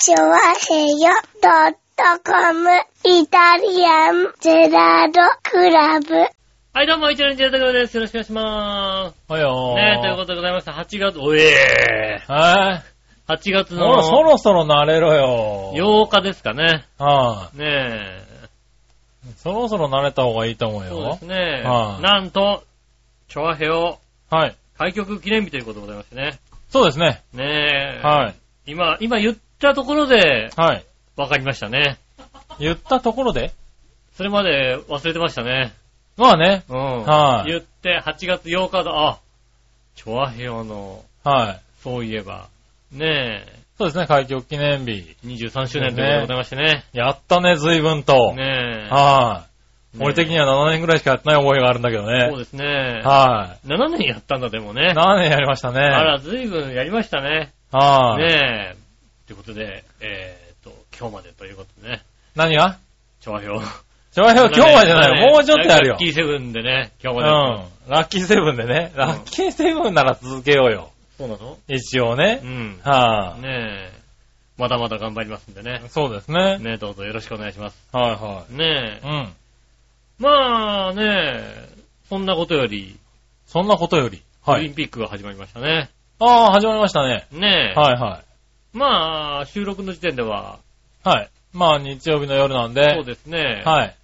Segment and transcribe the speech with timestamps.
[0.00, 1.10] チョワヘヨ
[1.42, 2.70] ドットコム
[3.04, 6.14] イタリアンゼラードクラブ。
[6.72, 7.96] はい、どうも、一年ジェットクルです。
[7.96, 9.82] よろしくお願いしまはいよす。
[9.82, 10.70] ねえ、ということでございました。
[10.70, 13.76] 8月、おえとはー、8月い。
[13.76, 15.72] ほら、そのろそろ慣れろよ。
[15.74, 16.86] 8日ですかね。
[16.96, 19.32] はねえ、い。
[19.36, 21.22] そろそろ慣れた方がいいと思うよそうです。
[21.22, 21.62] ね。
[21.64, 22.62] はいなんと、
[23.28, 23.98] チョアヘヨ
[24.30, 24.54] はい。
[24.78, 26.38] 開局記念日ということでございましてね。
[26.70, 27.20] そうですね。
[27.34, 28.34] ねえ、はい。
[28.64, 30.84] 今、今言ったところではい。
[31.16, 31.98] 分かりましたね。
[32.58, 33.52] 言ったところで？
[34.16, 35.72] それまで忘れてましたね。
[36.16, 36.64] まあね。
[36.68, 37.04] うん。
[37.04, 39.18] はい言って8月8日だ、あ、
[39.94, 41.60] チョアヘヨの、はい。
[41.82, 42.48] そういえば、
[42.92, 43.44] ね
[43.78, 45.16] そうですね、開局記念日。
[45.24, 46.84] え、23周年ということでございましてね。
[46.92, 48.34] やったね、随分と。
[48.34, 48.88] ねえ。
[48.90, 49.44] は
[49.94, 49.98] い。
[49.98, 52.36] ねえ俺的には7年ぐらいしかやってない覚えがあるんだけどそうね。
[52.36, 52.64] ですね。
[53.04, 54.74] は7年やったんだ、でもい。
[54.74, 54.92] ね。
[54.96, 55.80] 7年やりましたね。
[55.80, 57.52] あら、ずいぶんやりましたね。
[57.70, 58.22] はい。
[58.24, 58.77] ねえ。
[59.28, 62.02] ということで、えーっと、今日までということでね。
[62.34, 62.78] 何が？
[63.20, 63.62] 調和表。
[64.14, 64.56] 調和表？
[64.56, 65.32] 今日までじゃないよ。
[65.32, 66.02] もうちょっとやるよラッ。
[66.02, 67.24] キーセブンでね、今日うん。
[67.24, 67.92] まで。
[67.92, 68.90] ラッキーセブンでね。
[68.96, 70.92] ラッキーセブンなら続けようよ。
[71.18, 71.58] そうなの？
[71.68, 72.46] 一応ねう。
[72.46, 72.80] ん。
[72.82, 73.42] はい。
[73.42, 74.00] ねえ。
[74.56, 75.82] まだまだ頑張りますんでね。
[75.90, 76.58] そうですね。
[76.58, 77.76] ねえ、どうぞよろしくお願いします。
[77.92, 79.10] はいはねえい。。
[79.10, 79.28] うん。
[80.20, 81.68] まあねえ、
[82.08, 82.96] そんなことより、
[83.46, 84.22] そんなことより。
[84.42, 84.60] はい。
[84.60, 85.90] オリンピックが始まりましたね。
[86.18, 87.26] ああ、始まりましたね。
[87.30, 87.78] ねえ。
[87.78, 88.22] はいは
[88.72, 90.58] まあ、収録の時点では、
[91.04, 91.08] い。
[91.08, 91.28] はい。
[91.52, 92.94] まあ、日曜日の夜なんで。
[92.94, 93.62] そうですね。
[93.64, 93.94] はい。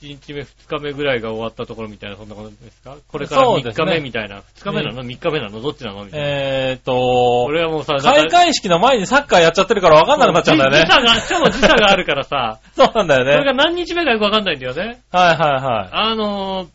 [0.00, 0.46] 1日目、2
[0.78, 2.96] 日目ぐらいが終わったところみたいな、そんなことですか？
[3.06, 4.38] これから3そうですね日目みたいな。
[4.56, 5.60] 2日目なの ?3 日目なの？
[5.60, 6.04] どっちなの？
[6.06, 6.26] みたいな。
[6.26, 10.90] えーと、俺はもうさ、開会式の前にサッカーやっちゃってるから分かんなくなっちゃうんだよね時。
[10.90, 13.58] 差が、しかも時差があるからさ、 そうなんだよそれがね。
[13.64, 15.00] 何日目かよくわかんないんだよね。
[15.12, 16.68] はいはいはあのー、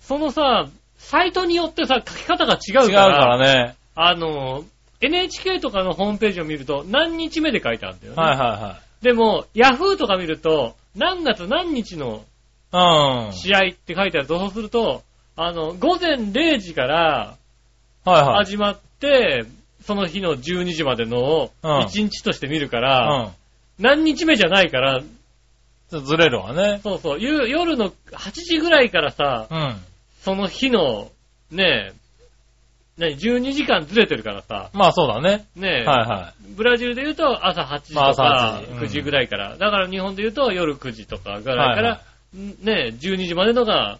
[0.00, 0.66] そのさ、
[0.98, 2.74] サイトによってさ、書き方が違い。
[2.74, 3.76] 違ううから、からね。
[3.94, 4.64] あのー、
[5.00, 8.22] NHK とかのホームページを見ると何日目で書いてあるんだよね。
[8.22, 12.24] はいはでも、ヤフーとか見ると、何月何日の
[12.72, 13.32] いはい。
[13.32, 15.02] 試合って書いてあると、そうすると、
[15.36, 17.36] あの、午前0時から
[18.04, 18.12] うん。
[18.12, 18.36] はいはい。
[18.46, 19.44] 始まって、
[19.84, 23.34] その日の12時までのをうん1日として見るかうら、ん。
[23.78, 25.00] 何日目じゃないから、
[25.90, 26.80] ずれるわね。
[26.82, 29.76] そうそう、ゆ夜の8時ぐらいからさ、うん。
[30.22, 31.10] その日の、
[31.50, 31.97] ねえ、
[32.98, 35.46] 何、12時間ずれてるからさ、まあそうだね。
[35.56, 42.00] ねえ、はいはブラジルで言うと朝8時とか8時うん9時ぐらいから、だから日本で言うと夜9時とかぐらいから、
[42.34, 43.98] ねえ、12時までのが、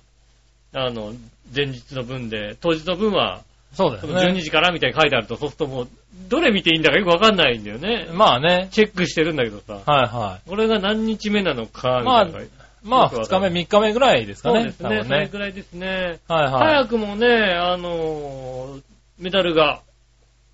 [0.74, 1.12] あの、
[1.54, 3.40] 前日の分で、当日の分は、
[3.72, 3.76] い。
[3.76, 4.40] そうですその12ね。
[4.42, 5.88] 時からみたいに書いてあると、そうするともう、
[6.28, 8.08] どれ見ていいんだかよくわかんないんだよね。
[8.12, 8.68] まあね。
[8.70, 12.42] チェックしてるんだけどさ、はいはこれが何日目なのか、みたいなのが。
[12.42, 12.48] い。
[12.82, 14.60] まあ2日目、3日目ぐらいですかね。
[14.60, 16.18] そうですね、多分それぐらいですね。
[16.28, 16.52] はいはい。
[16.52, 18.87] 早くもね、あのー
[19.18, 19.82] メダルが、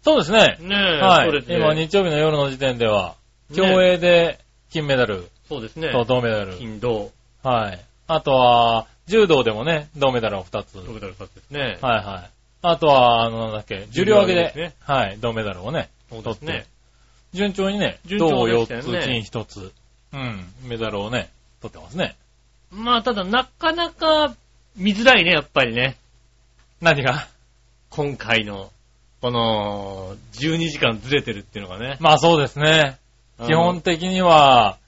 [0.03, 0.57] そうですね。
[0.61, 1.43] ねえ、はい取れ。
[1.43, 3.17] て今、日曜日の夜の時点では、
[3.51, 4.39] ね競泳で
[4.71, 5.93] 金メダルそうですね。
[5.93, 6.57] と銅メダル。
[6.57, 7.11] 金銅、
[7.43, 7.81] はい。
[8.07, 10.75] あとは、柔道でもね、銅メダルを2つ。
[10.75, 11.79] 銅メダル2つですね。
[11.81, 12.31] はいはい。
[12.63, 16.67] あとは、あの、なんだっけ、重量挙げで、ねはい、銅メダルをね、そうですね。
[17.35, 19.73] 順調にね、順銅調でし4つ、金1つ、
[20.13, 21.31] うん、メダルをね、
[21.61, 22.17] 取ってますね。
[22.71, 24.35] まあ、ただ、なかなか
[24.77, 25.97] 見づらいね、やっぱりね。
[26.81, 27.27] 何が？
[27.95, 28.71] 今回の、
[29.21, 31.97] この、12時間ずれてるっていうのがね。
[32.01, 32.99] まあそうですね。
[33.47, 34.79] 基本的には、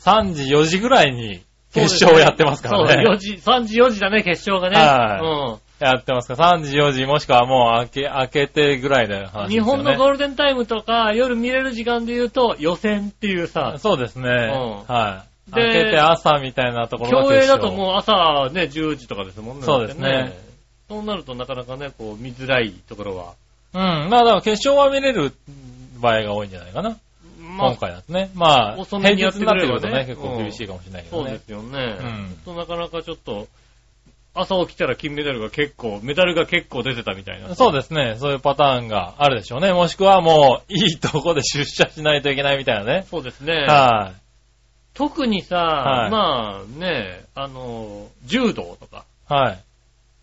[0.00, 1.42] 3時、4時ぐらいに
[1.72, 3.18] 決勝をやってますからそう、4ね。
[3.18, 4.76] 時、3時、4時だね、決勝がね。
[4.78, 9.48] はやってますから、3時、4時、もしくはもう開け、開けてぐらいの話ですようん。
[9.48, 9.54] ね。
[9.54, 14.28] 日本のゴールデンタイムとか、夜見れる時間で言うと、予選っていうさ、そうですね。
[14.28, 15.32] んはい。
[15.54, 19.64] で開けて朝みたいなところが競泳だともう朝ね、10時とかですもんね。
[19.64, 20.51] そうですね
[20.88, 23.34] そうなるとなかなかね、こう、見づらいところは。
[23.74, 24.10] うん。
[24.10, 25.32] まあだから決勝は見れる
[26.00, 26.98] 場合が多いんじゃないかな。
[27.38, 28.30] ま今回だとね。
[28.34, 31.52] まあ、遅めにやってくれるとね、結構厳しいかもしれないけどねそうです。
[31.52, 31.98] よね。
[32.00, 33.48] うんとなかなかちょっと、
[34.34, 37.54] 朝起きたら金メダルが結構、メダルが結構出てたみたいな。
[37.54, 38.16] そうですね。
[38.18, 39.72] そういうパターンがあるでしょうね。
[39.72, 43.06] もしくはもう、いいとこで出社しないといけないみたいなね。
[43.10, 43.66] そうですね。
[43.66, 44.20] はい。
[44.94, 49.58] 特にさ、はいまあね、あの、柔道とか、はい。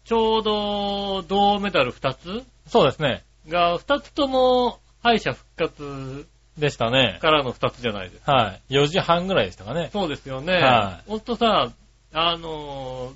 [0.09, 2.43] ちょうど銅メダル2つ？
[2.65, 3.23] そうですね。
[3.47, 6.25] が、2つとも敗者復活
[6.57, 7.19] でしたね。
[7.21, 8.31] からの2つじゃないですか。
[8.33, 8.73] はい。
[8.73, 9.91] 4時半ぐらいでしたかね。
[9.93, 10.53] そうですよね。
[10.53, 11.69] はほんとさ、
[12.11, 13.13] あの、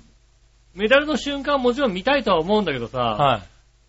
[0.76, 3.42] メダルの瞬間もちろん見たいとは思うんだけどさ、はい。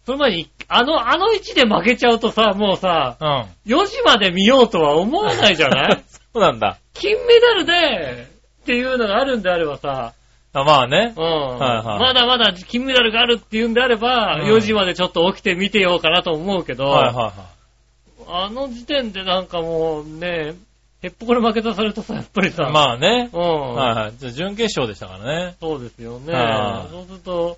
[0.08, 3.72] その前に、あの、あの位置で負けちゃうとさ、もうさ、うん。
[3.72, 6.04] 4時まで見ようとは思わないじゃない？
[6.34, 6.80] そうなんだ。
[6.96, 8.28] 金メダルで、
[8.64, 10.14] っていうのがあるんであればさ、
[10.56, 11.20] あまあねう。
[11.20, 11.24] ん。
[11.24, 17.34] はいはいまだまだ金メダルがあるっていうんであれば、うん4時までちょっと起きて見てようかなと思うけど、はいはいはい。
[18.28, 20.56] あの時点でなんかもうね、
[21.02, 23.30] へっぽこで負けたされるとさ、やっぱりさ、まあね。
[23.34, 23.42] うん。
[23.42, 24.14] はいはい。
[24.18, 25.56] じゃあ準決勝でしたからね。
[25.60, 26.86] そうですよねは。
[26.88, 27.58] いそうすると、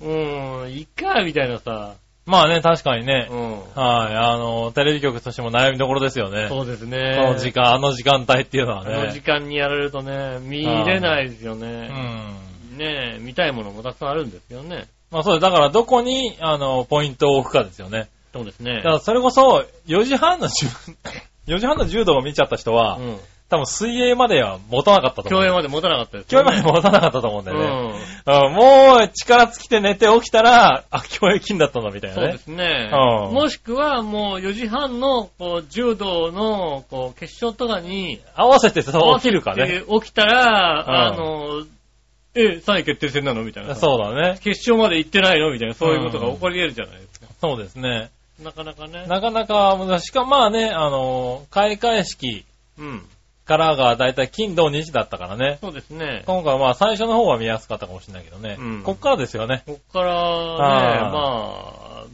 [0.00, 1.94] うーん、いっか、みたいなさ、
[2.26, 3.34] まあね、確かにねう。
[3.34, 3.50] ん。
[3.74, 4.16] はい。
[4.16, 6.46] あの、テレビ局としても悩みどころですよね。
[6.48, 7.16] そうですこね。
[7.16, 9.22] の時間、あの時間帯っていうのはあの時ね。
[9.26, 11.66] 間にやられるとね、見れないですようね。
[11.88, 12.78] ん。
[12.78, 14.86] ねえ、見たいものもたくさんあるんですよね。
[15.10, 15.42] まあそうです。
[15.42, 18.08] だからどこに、あの、ポイントを置くかですよね。
[18.32, 18.88] そうですねだか。
[18.88, 20.66] らそれこそ、4時半の柔、
[21.46, 23.18] 4時半の柔道を見ちゃった人は、うん。
[23.54, 25.30] 多分水泳までは持たなかったと思う。
[25.30, 26.40] 共演まで持たなかったです競。
[26.40, 27.64] 泳まで持たなかったと思うんだよね。
[28.26, 28.46] うん。
[28.46, 32.22] うんもう力尽きて寝て起きたら、あ、競泳金だったんだみたいなね。
[32.22, 32.90] そうですね。
[32.92, 39.66] うんもしくはもう4時半のこう柔道のこう決勝とかに合わせてそう起きるかね。
[39.66, 41.64] で起きたら、うんあの、
[42.34, 43.76] え、3位決定戦なのみたいな。
[43.76, 44.38] そうだね。
[44.42, 47.26] 決勝まで行ってないのみたいな、そういうことが起こり得るじゃないですか。
[47.40, 48.10] そうですね。
[48.42, 49.06] なかなかね。
[49.06, 50.06] なかなか難しい。
[50.08, 52.44] しかもまあね、あの、開会式
[52.78, 53.02] うん。
[53.44, 55.58] からがだいたい金土日だったからね。
[55.60, 56.22] そうですね。
[56.26, 58.56] 今回はまあ最初の方は見やすかったかもしれないけどね。
[58.58, 59.62] うんこっからですよね。
[59.66, 62.04] こっからね、まあ、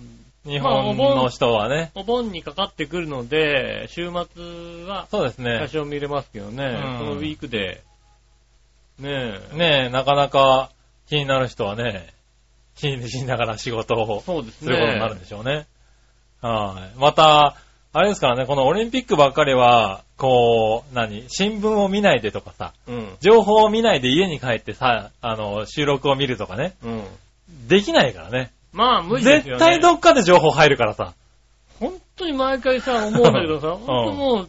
[0.45, 1.93] 日本の人はね。
[1.95, 5.69] お盆にかかってくるので、週末はそうですね多。
[5.69, 7.83] 少見れますけどね、うんこのウィークで、
[8.99, 10.71] ねえ、ねえ、なかなか
[11.09, 12.09] 気になる人はね、
[12.75, 15.21] 気にしながら仕事をそうですすることになるんね。
[15.21, 15.67] でしょうね。
[16.41, 16.99] はい。
[16.99, 17.57] また、
[17.93, 23.17] あれですからね、このオリンピックばっかりは、こう、何新聞を見ないでとかさ、うん。
[23.21, 27.05] 情報を見ないで家に帰ってさ、あの、収録を見るとかね、うん。
[27.67, 28.53] できないからね。
[28.73, 29.59] まあ、無理ですよね。
[29.59, 31.15] 絶対どっかで情報入るからさ。
[31.81, 34.49] 本当に毎回さ、思うんだけどさ、本当もう、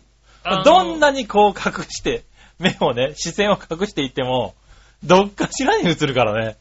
[0.63, 2.23] どんなにこう隠して、
[2.59, 4.53] 目をね、視線を隠していっても、
[5.03, 6.57] どっかしらに映るからね。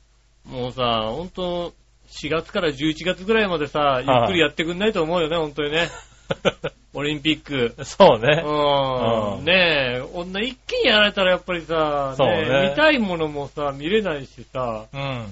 [0.47, 1.75] もうさ、本当
[2.09, 5.89] 4月から11月ぐらいまでさ、ゆっくりやってくんないと思うよね、本当にね。
[6.93, 7.85] オリンピック。
[7.85, 8.43] そうね。
[8.45, 9.39] うん。
[9.39, 15.27] うんねえ、女一気にやられたらやっぱりさ、そうね見たいものもさ、見れないしさ、うん。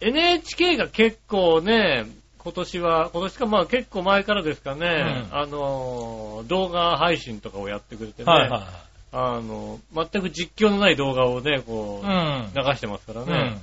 [0.00, 2.06] NHK が結構ね、
[2.38, 8.66] 今年は、今年かまあ結構前からですかね、うんあの、動画配信とかをやってくれてね、はいは
[9.12, 12.10] あの、全く実況のない動画をね、こう、い。
[12.10, 12.50] うん。
[12.54, 13.60] 流してますからうね、ん。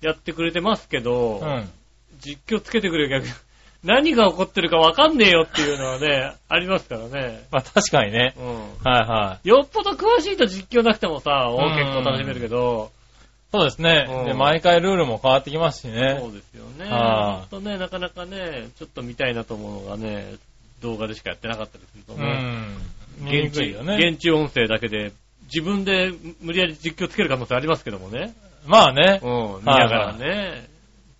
[0.00, 1.68] やってくれてますけど、うん。
[2.20, 3.32] 実況つけてくれる逆に
[3.88, 7.42] 何が起こってるかわかんねえよっていうのはね、ありますからね。
[7.50, 8.34] まあ確かにね。
[8.36, 8.54] うん。
[8.84, 9.48] はいはい。
[9.48, 12.90] よっぽど詳しいと実況なくてもさ、結構楽しめるけど、
[13.50, 14.24] そうですねうん。
[14.26, 16.28] で、毎回ルールも変わってきますしねそ。
[16.28, 16.84] うですよね。
[16.84, 20.34] はいほんとね、なかなかね、ちょっと見たいなと思うのがね、
[20.82, 22.76] 動画でしかやってなかったりするとうね、ん。
[23.20, 23.96] 見に現地、よね。
[23.96, 25.12] 現地音声だけで、
[25.46, 26.12] 自分で
[26.42, 28.34] 無理やり実況つける可能性ありますけどもね。
[28.66, 29.26] まあねう。
[29.26, 30.68] ん、見ながらね。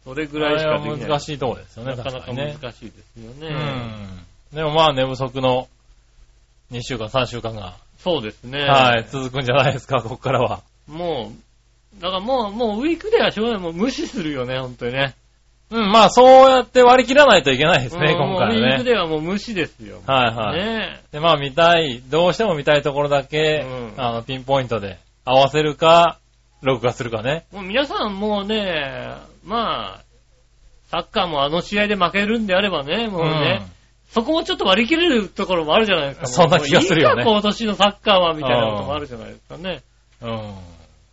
[0.04, 1.08] それぐらいしかできない。
[1.08, 2.32] 難しいところですよね、なかなか。
[2.32, 3.50] 難しいですようね。
[3.50, 4.54] ん。
[4.54, 5.68] でもまあ寝不足の
[6.72, 8.60] 2週間、3週間が、そうですね。
[8.62, 10.62] はい、続くんじゃないですか、ここからは。
[10.86, 11.32] も
[11.98, 13.60] う、だからもう、もうウィークではしょうがない。
[13.60, 15.14] もう無視するよね、本当にね。
[15.70, 18.84] うん、まあそうやって割り切らないといけないですね、うん今回もうウィーク。
[18.84, 20.00] ではもう無視ですよ。
[20.06, 20.60] はいはい。
[20.60, 26.18] ねで、まあ見たい、どうしても見たいところだけ、うんあの、ピンポイントで合わせるか、
[26.62, 27.44] 録画するかね。
[27.52, 29.12] もう皆さんもうね、
[29.48, 30.04] まあ、
[30.90, 33.66] サッカーもあの試合で負けるんであればね、もうね、
[34.10, 36.26] そこもちょっと割り切れるところもあるじゃないですか。
[36.26, 39.82] そんな気がするよねいいか、今年のサッカーは、みたいなこともあるじゃないですかね。
[40.22, 40.30] うん。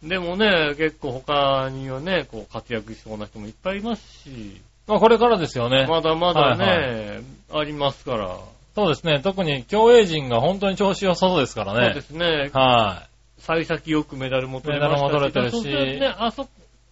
[0.03, 0.09] うん。
[0.09, 5.85] でもね、結構他にはね、こう活躍しそうな人もいっぱいいますし、まあこれからですよね。
[5.89, 7.23] まだまだね、はい
[7.59, 8.37] ありますから。
[8.75, 9.21] そうですね。
[9.21, 12.01] 特に競泳陣が本当に調子良さそうですからそうでね。
[12.01, 12.49] すね。
[12.53, 13.03] は
[13.39, 15.13] 幸先よくメダルも取れましたし。
[15.13, 16.47] メダルも取れてるしそうするとね、あそ、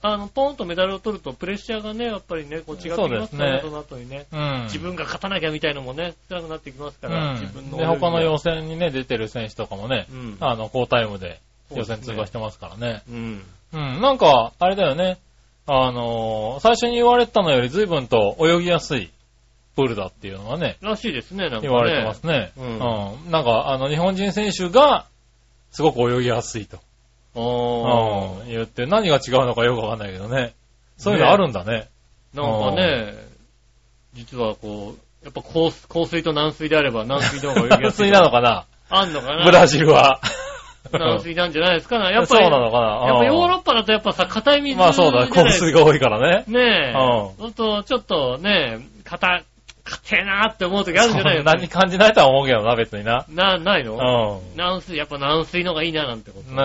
[0.06, 2.96] あの、ポンとメダルを取るとプレッシャーがね、やっぱりね、こう違ってきま
[3.26, 4.26] すからね、そそうの後にね。
[4.34, 4.36] い。
[4.36, 4.64] うん。
[4.66, 7.52] 自分が勝たなきゃみたいのもね、辛くなってきますから、自うん。
[7.52, 7.78] 分の。
[7.78, 10.38] で、他の予選にね、出てる選手とかもね、うん。
[10.42, 11.40] あの、高タイムで
[11.74, 13.02] 予選通過してますからね。
[13.10, 13.46] うん。
[13.72, 14.02] うん。
[14.02, 15.20] なんか、あれだよね。
[15.68, 19.10] あのー最初に言われてたのより随分と泳ぎやすい
[19.78, 21.62] プールだっていうのがね、らしいですね、なんかね。
[21.70, 22.52] 言われてますね。
[22.58, 22.76] ううん
[23.30, 23.32] ん。
[23.32, 25.06] なんか、あの、日本人選手が、
[25.72, 26.80] すごく泳ぎやすいと。
[27.36, 28.48] うん。
[28.48, 30.54] 言って、何が違うのかよくわかんないけどね。
[30.98, 31.90] そういうのあるんだね。
[32.34, 33.14] なんかね、
[34.14, 38.06] 実はこう、やっぱ香香水と軟水であれば軟水の方が泳ぎやすい。
[38.08, 38.66] 水なのかな？
[38.90, 39.46] あんのかな？
[39.46, 40.20] ブラジルは。
[40.92, 42.12] 軟水なんじゃないですかね。
[42.14, 43.08] やっぱそうり、なのかな？
[43.08, 46.44] やっぱヨーロッッパだとやっぱさ、硬い水まあそうだ、香水が多いからね。
[46.48, 46.92] ねえ。
[46.92, 46.98] うん
[47.38, 49.44] ほんと、ちょっとね、硬、
[49.84, 53.26] 硬えなーって思う時あるんじゃないそんなに感じないとは思うけどな、別にな。
[53.30, 54.42] な、ないの？
[54.56, 56.52] う軟水、やっぱ軟水の方がいいななんてこと。
[56.52, 56.56] ん。
[56.56, 56.64] ね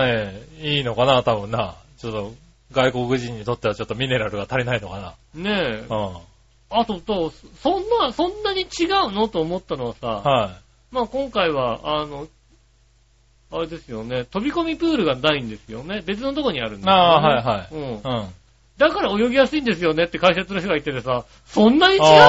[0.61, 1.75] え、いいのかな、多分な。
[1.97, 2.33] ちょっと、
[2.71, 5.41] 外国人にとってはちょっとミネラルが足りないのかな。
[5.41, 5.85] ねえ。
[5.89, 6.17] うん。
[6.71, 10.55] あとと、そんな、そんなに違うのと思ったのはさ、は
[10.91, 12.27] まあ今回は、あの、
[13.51, 16.03] あれですよね、飛び込みプールがないんですよね。
[16.05, 16.99] 別のとこにあるんですよ、ね。
[16.99, 17.85] ああはいはいうんい。。
[17.95, 18.33] うん。
[18.79, 22.19] だから泳ぎやすいんですよねって解説の人が言っててさ、そんなに違うのと思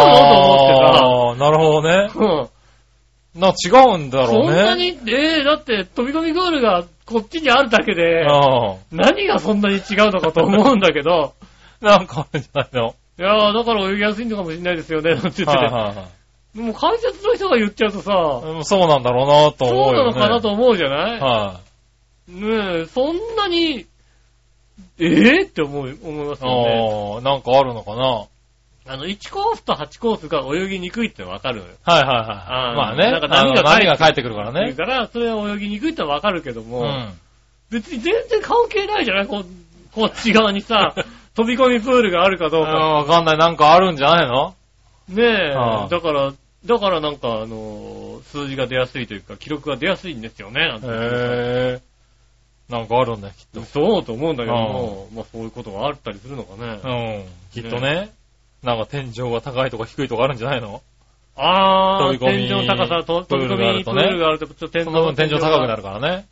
[1.31, 2.19] ああ、なるほどねって。
[2.19, 3.41] さ、うん。
[3.41, 4.63] な、違うんだろそうんね。
[4.65, 8.27] なに、えー、だって飛び込みプールがこっちにあるだけで、う
[8.91, 11.35] 何がそんなに違うのかと思うんだけど、
[11.81, 11.85] ん。
[11.87, 12.95] なんかあるんじゃないの？
[13.19, 15.51] いやー、だから泳ぎやすいのかもしれないですよね、なんて言ってて。
[15.51, 16.03] はいはいは
[16.55, 16.59] い。
[16.59, 18.13] でも解説の人が言っちゃうとさ、
[18.45, 20.15] うんそうなんだろうなと思そううなよね。
[20.15, 21.61] のかなと思うじゃない、は
[22.29, 23.87] ねえ、そんなに、
[25.01, 26.47] えぇ、って思う、思いますい。
[26.47, 27.17] よね。
[27.17, 28.27] ああ、なんかあるのかなは
[28.87, 31.73] あの、1コースと8コースが泳ぎにくいってのはわかるのよ。
[31.73, 32.07] いはいはい。
[32.09, 33.11] あーまあね。
[33.11, 34.73] なんか波があの波が返ってくるからね。
[34.73, 37.13] だから、それは泳ぎにくいってのはわかるけども、うん。
[37.71, 39.27] 別に全然関係ないじゃない？
[39.27, 39.45] こ
[39.93, 40.95] こっち側にさ、
[41.37, 42.71] 飛び込みプールがあるかどうか。
[42.71, 43.39] わかんない。
[43.39, 44.55] なんかあるんじゃないの？
[45.09, 46.33] ねえ、だから、
[46.65, 51.81] だからなんか、あの、数字が出やすいというか、記録が出やすいんですよね、なんてへえ。
[52.71, 53.63] なんかあるんだよ、きっと。
[53.63, 56.81] そうと思うんだけども、まあそういうことがあったりするのかね。
[56.85, 57.25] うん。
[57.53, 58.11] きっとね。
[58.63, 60.83] なんか天井が高いとか低いとかあるんじゃないの？
[61.37, 65.77] あー、飛び込み天井の高さと、飛び込みプールがあるとちょっと天井その分天井高くなる。
[65.79, 66.27] るからね。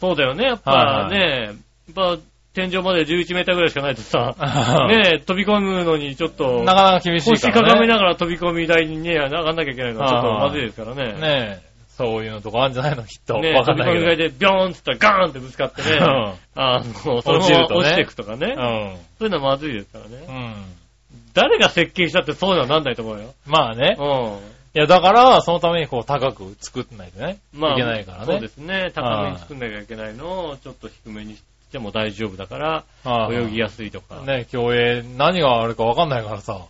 [0.00, 1.54] そうだよね、やっぱね、やっ
[1.94, 2.18] ぱ
[2.54, 4.34] 天井まで11メーターぐらいしかないとさ、
[4.88, 7.68] ねね飛び込むのにちょっと、なかなか厳しい腰からね。
[7.68, 11.12] かがめながら飛び込み台にね、上がんなきゃいけないのはちょっとまずいですからね。
[11.12, 11.67] ねえ。
[11.98, 13.02] そういうのとかあるんじゃないの？
[13.04, 13.40] きっと。
[13.40, 14.06] ねわかんないけど。
[14.06, 15.98] 飛び込み台でビョーンって言ったらガーンってぶつかってね、
[16.54, 18.46] あの、そのま落ちるとねま落ちていくとかね。
[18.46, 18.96] うん。
[19.18, 20.24] そういうのはまずいですからね。
[20.28, 20.54] うん。
[21.34, 23.34] 誰が設計したってそういうのはなんないと思うよ。
[23.46, 23.96] まあね。
[23.98, 27.38] ういや、だから、そのためにこう、高く作ってないとね。
[27.56, 27.58] ん。
[27.58, 28.24] まあ、いけないからね。
[28.26, 28.92] そうですね。
[28.94, 34.20] 高めに作んなきゃいけないのを、ちょっと低めにしても大丈夫だから、はい泳ぎやすいとか。
[34.20, 36.66] ね、競泳、何があるかわかんないからさ。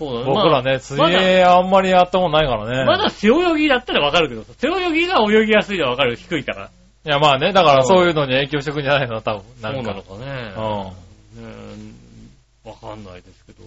[0.00, 0.24] そうだね。
[0.24, 2.86] 僕らね、ま水泳あんまりやったことないからね。
[2.86, 6.16] まだ背泳ぎだったらわかるけどさ、背泳ぎが泳ぎやすいのはわかるよ。
[6.16, 6.70] 低いから。
[7.04, 9.42] いや、まあね、だからそういうのに影響してくんじゃないの多分。
[9.60, 9.74] なか。
[9.74, 10.94] そうんなのかね。
[11.36, 12.70] うん。
[12.70, 13.62] わかんないですけど、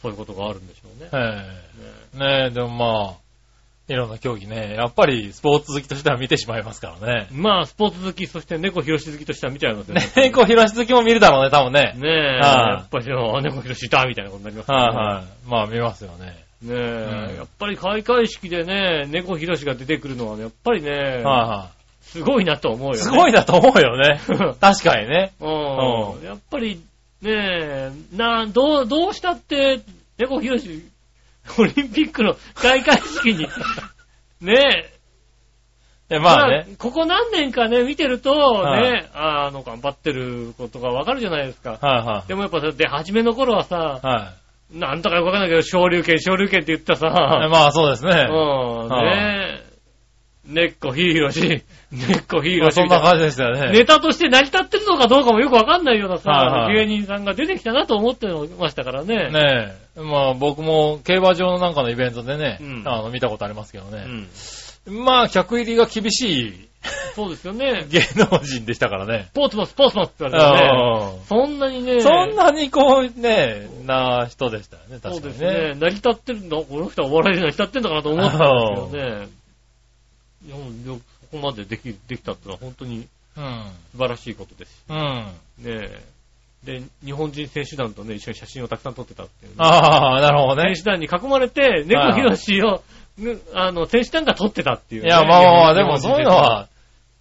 [0.00, 1.10] そういうことがあるんでしょうね。
[1.12, 1.16] え
[2.18, 3.14] えねねえ、でもまあ、
[3.88, 7.28] いろんな競技ね、やっぱりスポーツ好きとしては見てしまいますからね。
[7.32, 10.02] まあ、スポーツ好き、そして猫広し好きとしては見ちゃいますよね。
[10.16, 11.94] ねこう、広し好きも見るだろうね、多分ね。
[11.96, 15.48] ねえ、はいやっぱり、あ猫広しいたみたいなことになりますはいはい。
[15.48, 16.26] まあ見ますよね。
[16.62, 21.70] ねえ、うんやっぱり開会式でね、猫広しが出てくるのはね、やっぱりね、はいは
[22.02, 22.96] すごいなと思うよい。
[22.96, 22.98] ね。
[22.98, 24.20] すごいなと思うよね。
[24.60, 25.32] 確かにね。
[25.40, 26.20] うん。
[26.20, 26.76] うやっぱり、
[27.22, 29.80] ねえ、な、どう、どうしたって、
[30.18, 30.84] 猫広し、
[31.58, 33.48] オリンピックの開会式に、
[34.40, 34.92] ね
[36.10, 36.66] え、えまあね。
[36.78, 41.78] ここ何年かね、見てると、はいね、あの、頑張ってることがわかるじゃないですか。
[41.80, 44.32] はいはでもやっぱ、で、初めの頃はさい。、は
[44.72, 46.96] なんとかよくわかんないけど、昇竜拳、昇竜拳って言ったい。
[46.96, 47.08] さ、
[47.50, 48.26] まあそうですね。
[48.28, 49.71] うん、はいねえ、
[50.46, 51.64] ねっこひいろし、ね
[52.18, 53.72] っこひいまろしそんな感じでしたよね。
[53.72, 58.26] ネタとして成り立ってるのかどうかもよくわかんないようなさ、はいはい芸人さんが出てきたなと思って
[58.58, 59.30] ましたからね。
[59.30, 60.00] ねえ。
[60.00, 64.04] まあ僕も競馬場のなんかのイベントでね、うんあの見たことありますけどね。
[64.86, 65.04] うん。
[65.04, 66.68] まあ客入りが厳しい
[67.14, 67.86] そうですよね。
[67.90, 69.28] 芸能人でしたからね。
[69.30, 70.70] スポーツマン、スポーツマンって言われてね。
[71.18, 75.50] うんそんなにね、そんなにこうね、な人でしたよね、そう確かにですね。
[75.50, 75.74] ね。
[75.74, 79.41] 成り立ってるのこの人はお笑いで成り立ってんのかなと思ったんですけどね。
[80.46, 83.06] いやよそこまででき、できたってのは本当に
[83.36, 83.64] うん。
[83.92, 84.84] 素晴らしいことです。
[84.88, 84.96] うん。
[84.96, 85.30] ね
[85.64, 86.02] え。
[86.64, 90.84] で、日本人選手団とね、一緒に写真をたくさん撮ってたっていうね、ああ、なるほどね選。
[90.84, 92.82] 手団に囲まれて、猫ひろしを、
[93.18, 96.68] ねあの、選手団が撮ってたっていうね、いや、まあまあまあ、でもそういうのは、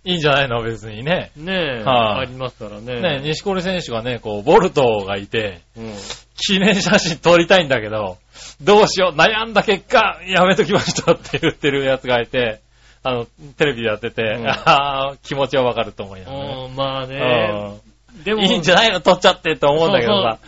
[0.04, 0.64] いいんじゃないの？
[0.64, 1.32] 別にね。
[1.38, 3.02] ねえ、はいありますからね。
[3.02, 5.94] ね、西堀選手がね、こう、ボルトがいて、うん。
[6.36, 8.18] 記念写真撮りたいんだけど、
[8.62, 12.62] どうしよう、悩んだ結果、やめときましたって言ってるやつがいて、
[13.04, 13.26] あの、
[13.58, 17.80] テレビでやってて、うん気持ちはわかると思いながらねうん、まあね。
[18.24, 20.40] でも、うんいいんじゃないの撮っちゃってって思うんだけどさ。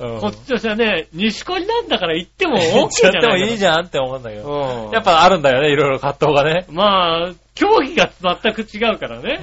[0.00, 4.86] こっちとしてはね、西堀なんだから行ってもう ん OK じゃやってもないいいじゃんって思うんだけど。
[4.86, 4.90] うん。
[4.92, 6.64] やっ、ぱあるんだよね、いろいろ葛藤がね。
[6.70, 8.10] まあ、競技が
[8.42, 9.38] 全く違うからね。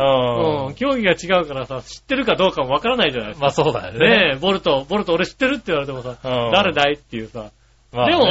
[0.75, 3.45] 競技が違うからさ、知ってるかどうかもわからないじゃないですか。
[3.45, 3.99] まあそうだよね。
[3.99, 7.51] ねえ、ボルト、ボルト俺知ってるって言われてもさ、うん誰だいっていうさ。
[7.91, 8.25] まあねでも、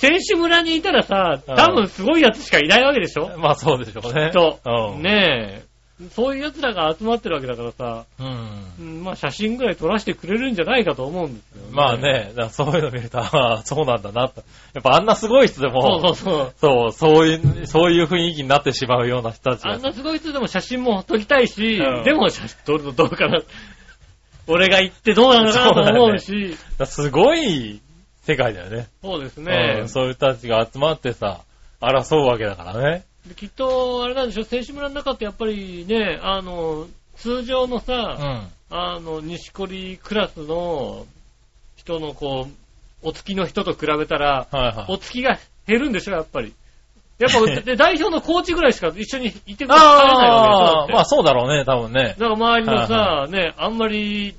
[0.00, 3.36] 選手村にいたらさ、多分すごいやつしかいないわけでしょ？
[3.38, 4.30] まあそうでしょうね。
[4.32, 5.02] と、うん。
[5.02, 5.70] ねえ。
[6.14, 8.64] そういう奴らが集まってるわけだからさ、うん。
[8.80, 11.68] うんまあ写真ぐらい撮らせてくれるんじゃないかと思うんですよ、ね。
[11.72, 11.96] まあ。
[11.98, 14.42] ね、そういうの見ると、ああ、そうなんだなと。
[14.72, 16.54] やっぱあんなすごい人でそうも、そうそう。
[16.56, 19.82] そう、そういう、そういう雰囲気になってしまうような人たちがあん。
[19.82, 23.42] なすごい人でも写真も撮りたいし、うんでも写真撮るとどうかな。
[24.46, 27.82] 俺が行ってどうなのかなと思うし、だからすごい
[28.30, 28.88] 世界だよね。
[29.02, 29.88] そうですうねん。
[29.88, 31.40] そういう人たちが集まってさ、
[31.80, 33.04] 争うわけだからね。
[33.26, 38.50] できっと、あれなんでしょ、選手村の中ってやっぱりね、あの、通常のうさ、ん。
[38.70, 41.06] あの、西堀クラスの
[41.76, 44.92] 人のこう、お付きの人と比べたら、はいはい。
[44.92, 46.54] お付きが減るんでしょ、やっぱり。
[47.18, 52.14] やっぱ、 で代表のコーチぐらいしか一緒にいてくれないわけでしょ、まあそうだろうね、多分ね。
[52.18, 54.34] だから周りのさ、はね、あんまり、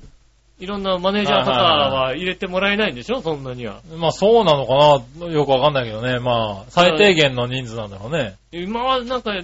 [0.62, 3.20] いろんなマネージャーとかは入れてもらえないんでしょ？
[3.20, 3.80] そんなには。
[3.98, 5.26] まあそうなのかな？
[5.26, 6.20] よくわかんないけどね。
[6.20, 8.36] まあ、最低限の人数なんだろうね。
[8.52, 9.34] 今はなんか、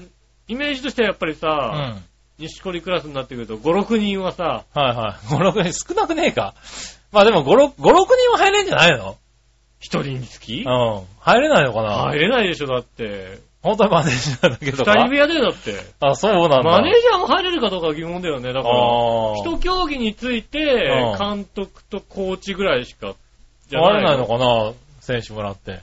[0.46, 1.38] イメージとしてはやっぱりうん。
[1.38, 2.02] さ、はい
[2.40, 5.26] 西堀クラスになってくると、5、6人はさ、はい。
[5.26, 6.54] 5、6人少なくねえか。
[7.10, 9.16] まあでも5、6、5、6人は入れんじゃないの
[9.80, 10.62] ？1人につき？
[10.62, 11.02] うん。
[11.18, 11.96] 入れないのかな？
[12.12, 13.40] 入れないでしょ、だって。
[13.62, 14.92] 本当にマネージャーだけ2とか。
[14.94, 15.74] 人部屋でだって。
[16.00, 16.62] あ、そうなんだ。
[16.62, 18.52] マネージャーも入れるかどうかは疑問だよね。
[18.52, 18.74] だから。
[19.38, 23.14] 一競技についてう、ん監督とコーチぐらいしか、
[23.68, 25.80] じゃ入れないのかかな選手もらって。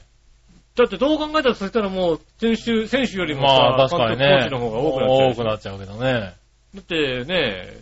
[0.76, 4.26] だってどう考えたらそしたらもう、選手、選手よりもさ、まあ確かにね。
[4.26, 6.34] コーチの方が多くなっちゃう多くなっちゃうけどね。
[6.74, 7.76] だってね、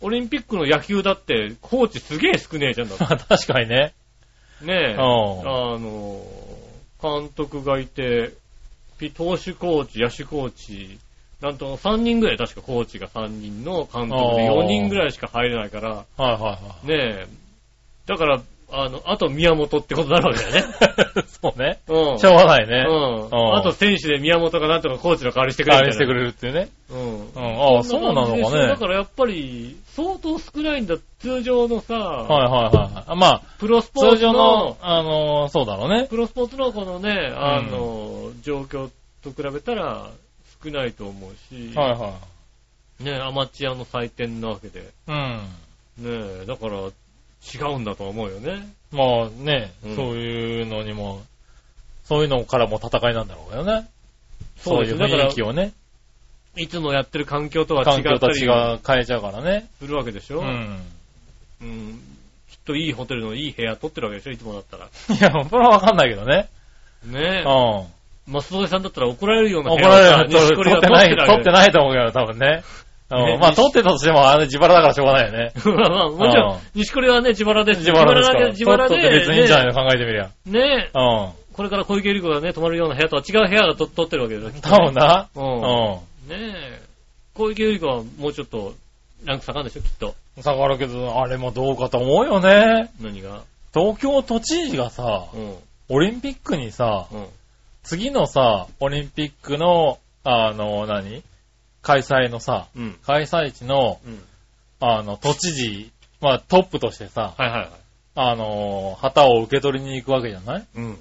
[0.00, 3.04] オリンピックの野球だって、コーチすげえ少ねえじゃんだって。
[3.04, 3.94] まあ確かにね。
[4.62, 4.94] ねえ。
[4.94, 6.20] うんあの、
[7.02, 8.34] 監督がいて、ピ
[9.10, 10.98] 投手コーチ、野手コーチ、
[11.40, 16.86] なんと3人ぐらい確かコーチが3人の監督であー4人ぐらいしか入れないから、はいはいはい。
[16.86, 17.26] ねえ。
[18.06, 20.74] だから、あの、あと宮本ってことになるわけだよね。
[21.42, 21.80] そうね。
[21.88, 22.18] うん。
[22.18, 22.84] しょうがないね。
[22.88, 23.26] うん。
[23.26, 25.78] うんあと選手で宮本がなんとかコーチの代わりしてくれる。
[25.78, 26.68] 代わりしてくれるっていうね。
[26.90, 27.30] うん。
[27.32, 27.76] うん。
[27.76, 28.66] ああ、そうなのかね。
[28.68, 30.96] だからやっぱり、相当少ないんだ。
[31.20, 33.18] 通常のさ、はいはいはいはい。
[33.18, 36.06] まあ、プロスポー通ツの常の、あのーそうだろうね。
[36.08, 38.90] プロスポーツのこのね、あの、状況
[39.22, 40.10] と比べたら
[40.62, 42.18] 少ないと思うし、はいは
[43.00, 44.82] ね、アマチュアの祭典なわけで、い。
[45.08, 45.48] うん。
[45.98, 48.68] ね、だから違うんだと思うよね。
[48.90, 51.22] まあね、うんそういうのにも、
[52.04, 53.88] そういうのからも戦いなんだろうけどね。
[54.56, 55.72] そういう雰囲気をね、
[56.56, 59.68] いつもやってる環境とは違環境ったりと違う変えちゃうからね。
[59.78, 60.82] するわけでしょ、うん。
[61.62, 62.00] うん
[62.50, 64.32] きっといいホテルのいい部屋取ってるわけでしょ？
[64.32, 64.84] いつもだったら。
[64.84, 64.88] い
[65.20, 66.48] や、それはわかんないけどね。
[67.06, 68.32] ねうん。
[68.32, 70.28] 松戸さんだったら怒られるような部怒屋られる。
[70.28, 71.52] 西堀が取ってない、取ってい。
[71.52, 72.62] ないと思うけど、多分ね。
[73.10, 73.40] うねん。
[73.40, 75.52] まあ、取ってたとしても、あれ自腹だからしょうがないよね。
[75.64, 77.80] まあまあ、もちろうんん、西堀はね、自腹です。
[77.80, 78.48] 自腹ですから。
[78.48, 80.30] 自腹で、取って別にいいんじゃないの考えてみりゃ。
[80.46, 81.28] ねうん。
[81.52, 84.60] これから小池百合子がね、泊まるような部屋とは違う部屋がと取ってるわけですよ。
[84.62, 85.28] 多分な。
[85.34, 85.40] う。
[85.40, 86.82] うんねえ。
[87.34, 88.74] 小池百合子はもうちょっと、
[89.24, 90.14] ランク下がるんでしょ、きっと。
[90.38, 90.42] ん。
[90.42, 92.90] 下がるけど、あれもどうかと思うよね。
[93.00, 93.42] 何が？
[93.72, 95.56] 東京都知事がさ、うん。
[95.88, 97.26] オリンピックにさ、うん。
[97.82, 101.22] 次のさ、オリンピックの、あの、何？
[101.82, 102.98] 開催のさ、うん。
[103.04, 104.22] 開催地の、うん。
[104.80, 107.70] あの、都知事、まあトップとしてさ、はいはいはい。
[108.16, 110.66] あの、旗を受け取りに行くわけじゃない？
[110.76, 110.98] うん。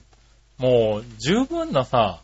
[0.58, 2.20] もう、十分なさ、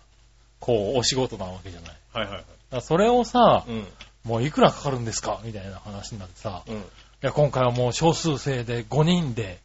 [0.59, 1.95] こう、お仕事なわけじゃない？
[2.13, 2.43] はいはいはい。
[2.71, 3.88] らそれをさ、うん。
[4.25, 5.39] もういくらかかるんですか？
[5.43, 6.84] みたいな話になってさ、いうん。
[7.21, 9.60] や、今回はもう少数制で5人で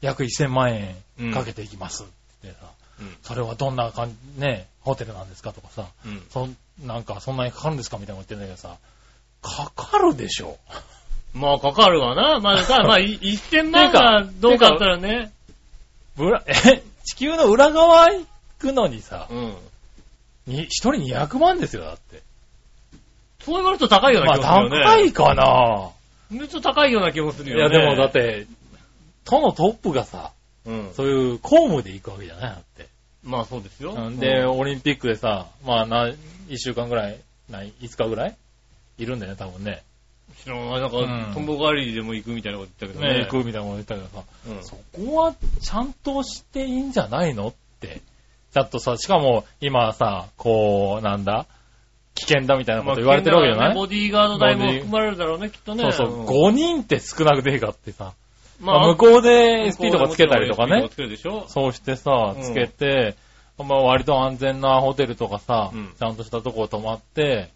[0.00, 0.74] 約1000万
[1.18, 2.06] 円かけていきますっ
[2.42, 2.68] てさ、
[3.00, 3.16] うん。
[3.22, 5.52] それはどんな感じ、ね、ホテルなんですか？
[5.52, 6.22] とかさ、うん。
[6.30, 7.96] そん、なんかそんなにかかるんですか？
[7.98, 8.76] みたいなこと言ってんだけどさ、
[9.42, 10.58] かかるでしょ。
[11.34, 12.40] まあ、かかるわな。
[12.40, 15.32] まあ、さ、 まあ、い1000万がどうかあったらね。
[16.16, 18.26] ぶら、え、地球の裏側行
[18.58, 19.56] くのにさ、うん。
[20.46, 22.22] に一人200万ですよ、だって。
[23.46, 24.84] そう言われると高いようなまあ気もするよね。
[24.84, 25.90] 高いかな
[26.30, 27.62] ちょっと高いような気もするよね。
[27.62, 28.12] いやでもだっ。
[28.12, 28.46] て、
[29.24, 30.32] 都のトップがさ、
[30.66, 30.90] うん。
[30.94, 32.88] そういう公務で行くわけじゃないだって。
[33.22, 33.94] まあそうですよ。
[33.96, 36.10] うんで、うんオリンピックでさ、まあな、
[36.48, 38.36] 一週間ぐらい、ない、5日ぐらい？
[38.98, 39.84] いるんだよね、多分ね。
[40.42, 40.80] 知らない。
[40.80, 43.18] なんか、うんトンボ帰りでも行くみたいなこと言ったけどね。
[43.20, 44.64] ね、行くみたいなこと言ったけどさ、うん。
[44.64, 48.00] そこはちゃんとしていいんじゃないのって。
[48.52, 51.46] ちゃんとさ、しかも今さ、こう、なんだ？
[52.16, 55.82] 危険だみたいなこと言われてるわけじゃない、まあボディーガード代も含まれるだろうね、きっとね。
[55.82, 58.14] そうそう、ん5人って少なくねえかってさ、
[58.60, 60.88] ままあ向こうで SP とかつけたりとかね
[61.48, 63.14] そうしてさう、んつけて、
[63.58, 67.50] まあ割と安全なホテルとかさ、うんちゃんとしたとこ泊まって、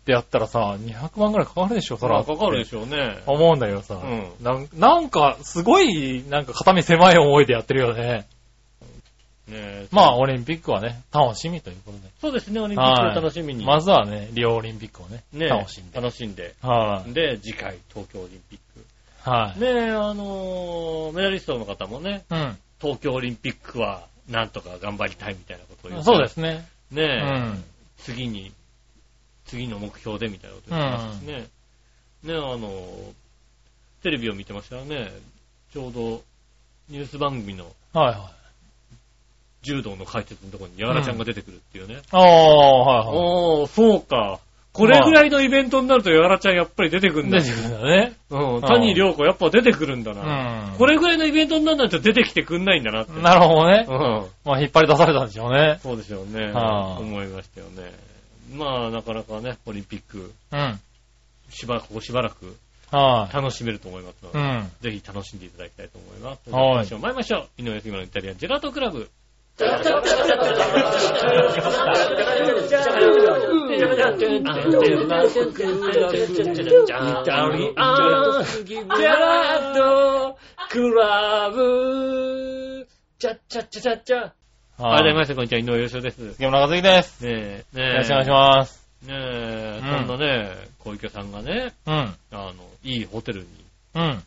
[0.00, 2.14] ってやったらさ、200万くらいかかるでしょ、そら。
[2.14, 2.80] まあかかるでしょ。
[2.80, 3.18] ょうね。
[3.26, 8.24] 思うんだけどさ、うんなんなんか、すごい、なんか肩身狭い思いでやってるよね。
[9.48, 12.08] ねえまあ、オリンピックはね、楽しみということで。
[12.20, 13.64] そうですね、オリンピックを楽しみに。
[13.64, 16.00] まずはね、リオオリンピックをね、ね楽しんで。
[16.00, 16.54] 楽しんで。
[16.62, 18.58] はい、で、次回、東京オリンピッ
[19.30, 19.64] はい、ク。
[19.64, 22.58] ねえ、あのーメダリストの方もね、うん。
[22.80, 26.66] 東京オリンピックは、なんとか頑張りたいみたいなことを言ってそうですね。
[26.92, 27.64] ねえ、うん。
[27.98, 28.52] 次に、
[29.46, 31.32] 次の目標でみたいなこと言ってましたしね。
[32.22, 33.12] ねえ、あのー
[34.02, 35.10] テレビを見てましたらね、
[35.72, 36.22] ちょうど
[36.88, 38.30] ニュース番組のはいは
[39.66, 42.00] 柔道の解説のところにヤガラちゃんが出てくるっていうね。
[42.12, 44.38] ああ、はいはおー、そうか。
[44.72, 47.32] これぐらいのイベントになるとヤガラちゃんやっぱり出てくるんい。
[47.32, 47.48] だ出。
[47.48, 48.12] てくるんだね。
[48.30, 48.60] うん。
[48.60, 50.74] 谷良子やっぱ出てくるんだうな。
[50.74, 50.76] ん。
[50.76, 53.20] これぐらいのイベントにならないと出てきてくんないんだなって。
[53.20, 53.90] なるほどねう。
[53.90, 54.26] ん。
[54.44, 55.78] まあ、引っ張り出されたんでしょうね。
[55.82, 56.52] そうでしょうね。
[56.52, 57.90] はあ思いましたよね。
[58.54, 60.80] まあ、なかなかね、オリンピック、うん。
[61.48, 62.54] しば、ここしばらく
[62.92, 64.32] は楽しめると思いますのい。
[64.34, 64.70] で、うん。
[64.82, 66.50] ぜひ楽しんでいただきたいと思います。
[66.50, 66.86] はい。
[66.86, 67.62] 参りましょう。
[67.62, 69.08] 井上杉村のイタリアンジェラートクラブ。
[69.58, 70.28] ありがとうござい
[84.78, 85.14] はい。
[85.14, 85.34] ます。
[85.34, 86.18] こんにちは、井上洋翔です。
[86.18, 87.26] ね杉村和樹です。
[87.26, 87.86] え、ねえ。
[87.92, 88.86] よろしくお願いします。
[89.06, 91.94] ねえ、うんなね、小池さんがね、うん。
[91.94, 92.52] あの、
[92.84, 93.46] いいホテルに
[93.94, 94.22] うん。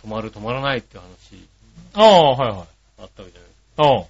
[0.00, 1.04] 泊まる泊まらないって話
[1.94, 2.66] ああ、はいはい。
[3.02, 4.02] あったわけじゃないですおう。
[4.02, 4.08] か。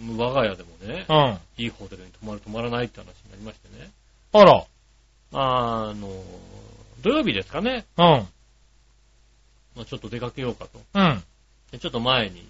[0.00, 1.62] 我が家でもね、うん。
[1.62, 3.90] いいホテルに泊まる泊まらないって話になりましてね。
[4.32, 4.64] あら。
[5.32, 6.08] あの、
[7.02, 8.04] 土曜日ですかね、うん。
[8.04, 10.80] まあ、ちょっと出かけようかと。
[10.94, 11.22] うん。
[11.72, 12.46] でちょっと前に、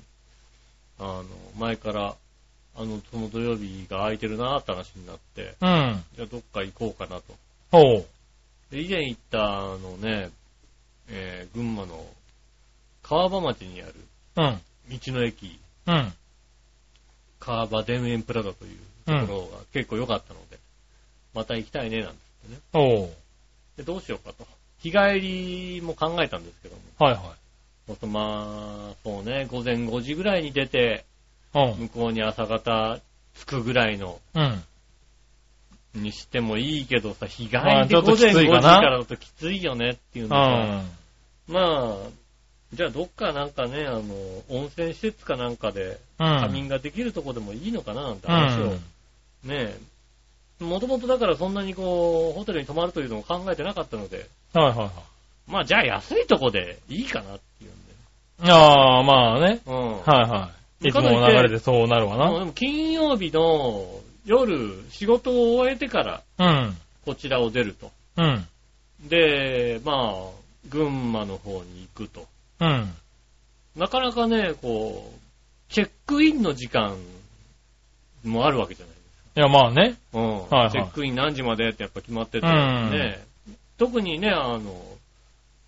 [0.99, 1.25] あの、
[1.59, 2.15] 前から、
[2.77, 6.05] あの、その土曜日が空いてるなーって話になって、うん。
[6.17, 7.35] じゃあどっか行こうかなと。
[7.73, 8.07] おう。
[8.71, 10.31] で、以前行った、あのね、
[11.09, 12.05] えー、群馬の
[13.03, 13.95] 川場町にある
[14.37, 14.61] うん。
[14.91, 16.13] 道の駅、うん。
[17.41, 20.59] 川場田園プラザというところが結構良かったので、
[21.35, 22.17] また行きたいね、なんて
[22.49, 23.03] 言ってね。
[23.03, 23.11] おう。
[23.77, 24.47] で、どうしようかと。
[24.81, 27.35] 日帰りも考えたんですけども、はいは
[27.89, 27.97] い。
[27.97, 31.05] とまあ、そうね、午前5時ぐらいに出て、
[31.55, 31.77] うん。
[31.79, 32.99] 向こうに朝方
[33.35, 34.63] 着くぐらいの、うん。
[35.95, 40.91] にしてもいいけどさ、日帰りで午前5時からだときついよねっていううのが、ん。
[41.49, 41.97] まあ、
[42.73, 44.03] じゃあどっかなんかね、あの、
[44.51, 46.41] 温泉施設かなんかでうん。
[46.41, 48.75] 仮眠ができるとこでもいいのかななんてう話を、ん。
[48.75, 48.81] ね
[49.49, 49.81] え、
[50.61, 54.91] もともとだからそんなにこう、ホテルに泊まるというのも考えてなかったので、はいはいはい。
[55.47, 58.53] まあじゃあ安いとこでいいかなっていうんで。
[58.53, 59.61] ああ、まあね。
[59.67, 59.99] うん。
[60.01, 60.51] はいは
[60.83, 60.89] い。
[60.89, 62.39] いつもの流れでそうなるわな。
[62.39, 66.77] でも金曜日の夜、仕事を終えてからうん。
[67.05, 67.91] こちらを出ると。
[68.17, 68.47] うん。
[69.09, 70.31] で、まあ、
[70.69, 72.27] 群馬の方に行くと。
[72.61, 72.95] うん。
[73.77, 76.97] なかなかね、こう、チェックインの時間
[78.25, 78.97] もあるわけじゃない
[79.37, 79.97] いや、まあね。
[80.13, 80.39] うん。
[80.41, 83.25] はいはいチェックイン何時までってやっぱ決まってて、うんね、
[83.77, 84.83] 特にね、あの、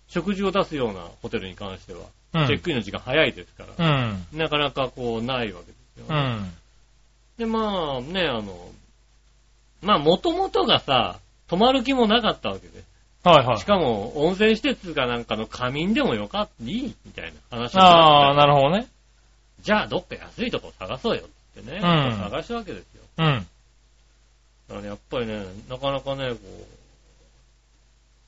[0.07, 2.01] 食事を出すようなホテルに関しては、
[2.33, 2.47] うん。
[2.47, 4.37] チェックインの時間早いですから、うん。
[4.37, 6.53] なかなかこう、ないわけですよ、ねうん。
[7.37, 8.71] で、まあね、あの、
[9.81, 12.83] まあ、もともとがさ、泊まる気もなかったわけで。
[13.23, 13.65] はいはいし。
[13.65, 18.87] かも、温泉施設かなんかの仮眠でもよかった、いいみたいな話にああ、なるほどね。
[19.61, 23.01] じゃあ、どっか安いとこ探そうよってね、うん探したわけですよ。
[23.19, 23.25] うん。
[23.25, 23.45] だか
[24.75, 26.37] らね、やっぱりね、なかなかね、こ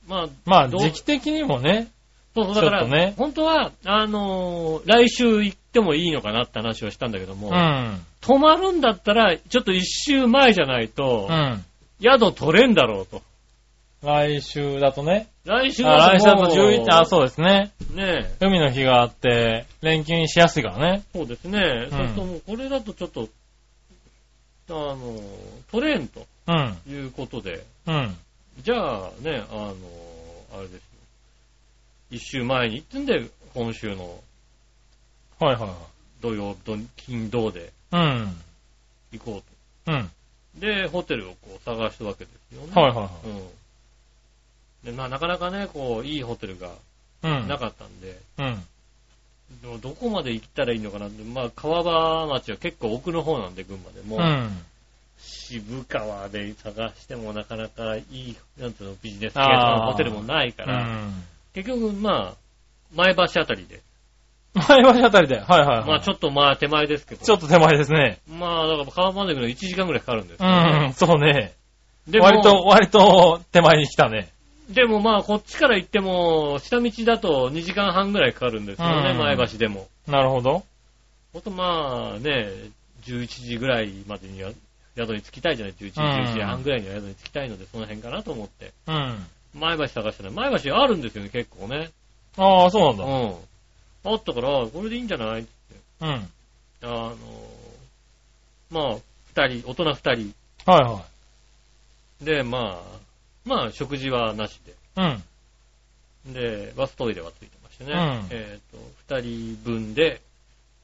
[0.06, 1.88] う、まあ、まあ、時期的にもね。
[2.34, 8.04] そうそう、だから、ね本当は、あのー来週行ってもいいのかなって話をしたんだけども、うん。
[8.20, 11.64] 泊まるんだったら、ちょっと一週前じゃないとう、ん。
[12.02, 13.22] 宿取れんだろうと。
[14.04, 15.28] 来週だとね。
[15.44, 17.72] 来週あ来週だともう11、あ、そうですね。
[17.94, 21.02] ねえ、海の日があって、連休にしやすいからね。
[21.14, 21.86] そうですね。
[21.86, 23.28] んそうするともうこれだとちょっと、
[24.68, 25.20] あの、
[25.70, 26.76] 取れんとうん。
[26.86, 28.16] いうことで、うん。
[28.62, 29.74] じゃあね、あの、
[30.58, 30.80] あれですよ。
[32.10, 34.20] 一週前に行ってんで、今週の
[35.40, 35.70] はいはいはい。
[36.20, 38.36] 土曜、土金、土でうん。
[39.12, 39.42] 行こ
[39.86, 39.94] うん。
[39.94, 40.10] う
[40.54, 40.60] と。
[40.60, 42.72] で、ホテルをこう探したわけですよね。
[42.74, 43.28] はいはいはい。
[43.28, 43.42] うん。
[44.84, 46.70] で、まあなかなかね、こう、いいホテルが
[47.22, 47.48] うん。
[47.48, 48.62] なかったんで、うん。
[49.62, 54.16] でもどこまで行ったらいいのかなって、まあ川場町は結構奥の方なんで、群馬でも。
[54.16, 54.64] うん。
[55.18, 61.24] 渋川で探してもなかなかいい、なんつうの、ビジネス系のホテルもないから、うん。
[61.54, 62.34] 結局、まあ、
[62.94, 63.80] 前橋あたりで、
[64.54, 65.40] 前橋あたりで。
[65.40, 65.88] はいはいはい。
[65.88, 68.18] まあちょっとまあ手前ですけど、ちょっと手前ですね。
[68.28, 71.54] まあだから川まで行くの1時間ぐらいかかるんですね、ん、そうね。
[72.06, 74.28] でも割と、割と手前に来たね。
[74.68, 79.88] でもまあこっちから行っても、下道だと2時間半ぐらいかかるんですよね、うん前橋でも。
[80.06, 80.64] なるほど。
[81.32, 82.48] ほんとまあね、
[83.04, 84.52] 11時ぐらいまでには
[84.96, 88.72] 宿に着きたいじゃない、11時、うん11時半ぐらいには宿に着きたいので、その辺かなと思って。
[88.86, 89.26] うん。
[89.54, 91.90] 前橋探したら、前橋あるんですよね、結構ね。
[92.36, 93.04] ああ、そうなんだ。
[93.04, 93.34] うん。
[94.04, 95.50] あったから、これでいいんじゃないって。
[96.00, 96.08] うん。
[96.08, 96.20] はい
[96.84, 97.16] あの、
[98.70, 98.96] まあ、
[99.34, 100.34] 二人、大人二人。
[100.66, 101.04] は
[102.20, 103.03] で、まあ、
[103.44, 104.60] まあ、食事はなしい。
[104.96, 105.02] う
[106.30, 106.32] ん。
[106.32, 106.66] で。
[106.66, 107.92] で、バストイレはついてましてね。
[107.92, 110.20] うんえっ、と、二人分で、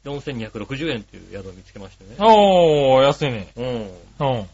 [0.05, 2.17] 4260円っていう宿を見つけましてね。
[2.19, 3.49] おー、安いね。
[3.57, 3.67] うん。
[3.67, 4.47] うん。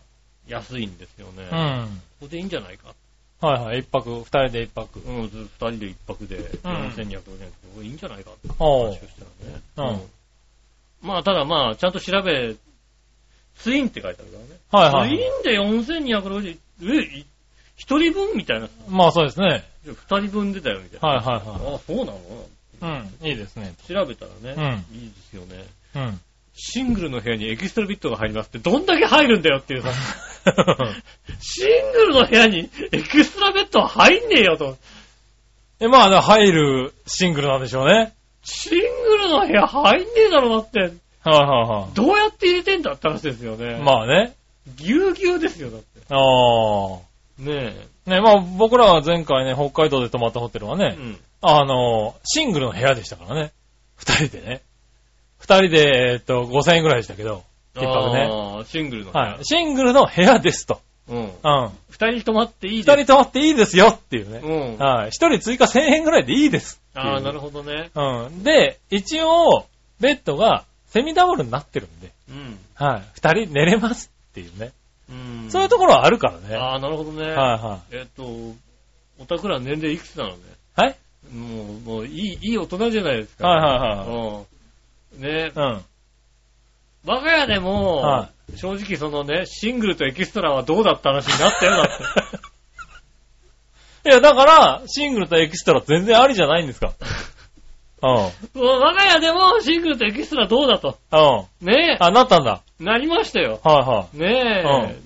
[0.48, 1.48] 安いんですよね。
[1.50, 1.58] うん。
[1.58, 1.90] はこ
[2.22, 2.94] こでいいんじゃないか？
[3.42, 3.80] いはい。
[3.80, 4.98] 一泊、二人で一泊。
[5.00, 7.32] うん、ず二人で一泊で4260円って、
[7.74, 9.00] これいいんじゃないかって話をし
[9.76, 9.92] たらね。
[9.92, 11.08] うん。
[11.08, 12.56] まあ、ただまあ、ちゃんと調べ、
[13.58, 14.92] ツインって書いてあるからね。
[14.92, 15.10] はいはい。
[15.10, 17.26] ツインで4260円、え、い
[17.76, 18.68] 一人分みたいな。
[18.88, 19.64] まあそうですね。
[19.84, 21.08] 二人分出たよみたいな。
[21.08, 22.16] はいはいはああ、そうなの？
[22.16, 22.18] い。
[22.82, 23.28] うん。
[23.28, 23.74] いいですね。
[23.88, 25.64] 調べたらね、うんいいですよね。
[25.94, 26.20] うん。
[26.54, 29.90] シングルの部屋にエキストラベッドが入りますって、どんだけ入るんだよっていうさ、
[31.40, 34.78] シングルの部屋にエキストラベッドは入んねえよと。
[35.80, 38.14] え、まあ、だから入るシングルなんでしょうね。
[38.42, 40.80] シングルの部屋入んねえだろだって。
[40.80, 40.90] はい
[41.28, 43.64] はどうやって入れてんだって話ですよね。
[43.64, 43.82] いはい。
[43.82, 44.34] まあね。
[44.76, 46.00] ぎゅうぎゅうですよ、だって。
[46.08, 46.98] ああ。
[47.38, 50.90] ねね、まあ僕らは前回ね、北海道で泊まったホテルはえ。
[50.90, 51.18] ねう、ん。
[51.42, 53.52] あの、シングルの部屋でしたからね。
[53.96, 54.62] 二人でね。
[55.38, 57.44] 二人で、えっと、5000円くらいでしたけど、
[57.74, 58.64] 一泊ね。
[58.66, 59.24] シングルの部屋。
[59.24, 59.44] はい。
[59.44, 60.80] シングルの部屋ですと。
[61.08, 61.18] うん。
[61.18, 61.30] うん。
[61.90, 63.04] 二人泊まっていい二です。
[63.04, 64.40] 人泊まっていいですよっていうね。
[64.42, 64.78] うん。
[64.78, 65.10] はい。
[65.10, 66.80] 一人追加1000円くらいでいいです。
[66.94, 67.90] ああ、なるほどね。
[67.94, 68.42] うん。
[68.42, 69.66] で、一応、
[70.00, 72.58] ベッドがセミダブルになってるんで、うん。
[72.74, 73.02] はい。
[73.14, 74.72] 二人寝れますっていうね。
[75.10, 75.50] うん。
[75.50, 76.56] そういうところはあるからね。
[76.56, 77.24] はああ、なるほどね。
[77.24, 78.24] いはえっと、
[79.18, 80.36] おたくら年齢いくつなのね？
[80.78, 80.80] い。
[80.80, 80.96] はい？
[81.32, 83.48] もう、もう、いい、いい大人じゃないですか。
[83.48, 84.08] はいはいはい。
[85.14, 85.22] うん。
[85.22, 85.84] ねうん。
[87.04, 91.92] 我が家でも、は正直そのね、シングルとエキストラはどうだった話になったよ、だって。
[94.10, 96.92] いや、だから、シングルとエキストラ全然ありじゃないんですか。
[98.02, 98.62] うん。
[98.62, 100.98] 我が家でもシングルとエキストラどうだと。
[101.12, 101.66] うん。
[101.66, 102.62] ねあ、なったんだ。
[102.80, 103.60] え、なりましたよ。
[103.64, 104.98] はね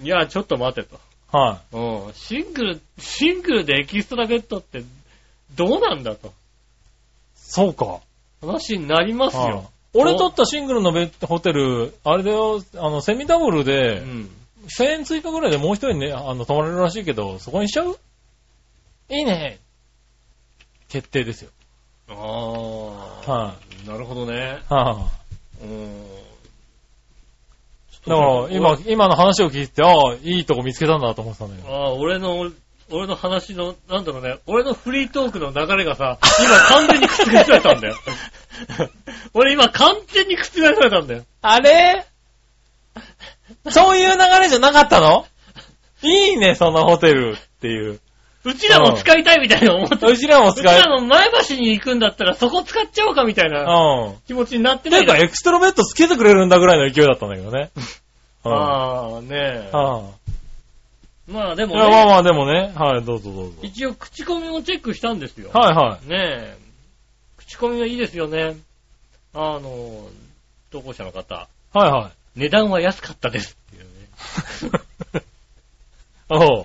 [0.00, 0.04] え。
[0.04, 0.96] いや、ちょっと待てと。
[0.96, 0.98] い
[1.30, 1.76] はい。
[1.76, 2.06] はい。
[2.06, 2.12] うん。
[2.14, 4.82] シングル、シングルでエキストラベッドって
[5.54, 6.32] どうなんだと。
[7.36, 8.00] そうか。
[8.40, 9.70] 話になりますはいよ。
[9.94, 14.28] 俺取ったシングルのベッドホテル、あれだよ、あの、セミダブルうで、ん。
[14.66, 17.98] 1000円追加ぐらいでもう一人ね、あの、泊まれるらしいけど、そこにしちゃう？
[19.10, 19.58] いいね。
[20.88, 21.50] 決定ですよ。
[22.14, 23.32] ああ。
[23.32, 23.54] は
[23.86, 24.58] なるほどね。
[24.70, 24.72] い。
[24.74, 25.08] は
[25.62, 25.70] うん。
[28.06, 28.08] い。
[28.08, 31.74] だから、今、今の話を聞いて、ああ、いいとこ見つけたんだと思ってたんだけど。
[31.74, 32.50] ああ、俺の、
[32.90, 37.96] 俺の話の、なんだろうね、俺のフリートークの流れがさ、今完全に覆されたんだよ。
[39.34, 41.24] 俺今完全に覆されたんだよ。
[41.40, 42.04] あれ？
[43.70, 45.26] そういう流れじゃなかったの？
[46.02, 48.00] いいね、そのホテルっていう。
[48.44, 49.94] うちらも使いたいみたいな思って。
[50.06, 54.16] うちらもうち使えらも前橋に行くんだったらそこ使っちゃおうかみたいなうん。
[54.26, 57.70] 気持ちになってていうか、エクストロベッドつけてくれるんだぐらいの勢いだったんだけどね。
[58.44, 58.52] うん。
[58.52, 59.70] ああ、ねえ。
[59.72, 60.10] は
[61.28, 61.66] まあでい。
[61.66, 62.72] もいや、まあね、まあでもね。
[62.74, 63.58] はい、どうぞどうぞ。
[63.62, 65.50] 一応口コミもチェックしたんですよ。
[65.52, 66.16] はいはね
[66.56, 66.58] え。
[67.36, 68.56] 口コミはいいですよね。
[69.34, 70.08] あの、
[70.70, 71.78] 投稿者の方、い。
[71.78, 72.40] はいはい。
[72.40, 75.22] 値段は安かったですっていうね。
[76.28, 76.64] おう。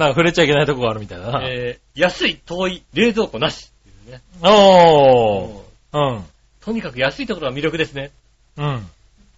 [0.00, 1.42] なんか触れちゃいけないとこがあるみたいだな。
[1.46, 4.22] えー安い、遠い、冷蔵庫なしっていうね。
[4.42, 6.14] おー。
[6.14, 6.24] うん。
[6.62, 8.10] とにかく安いところが魅力ですね。
[8.56, 8.86] うん。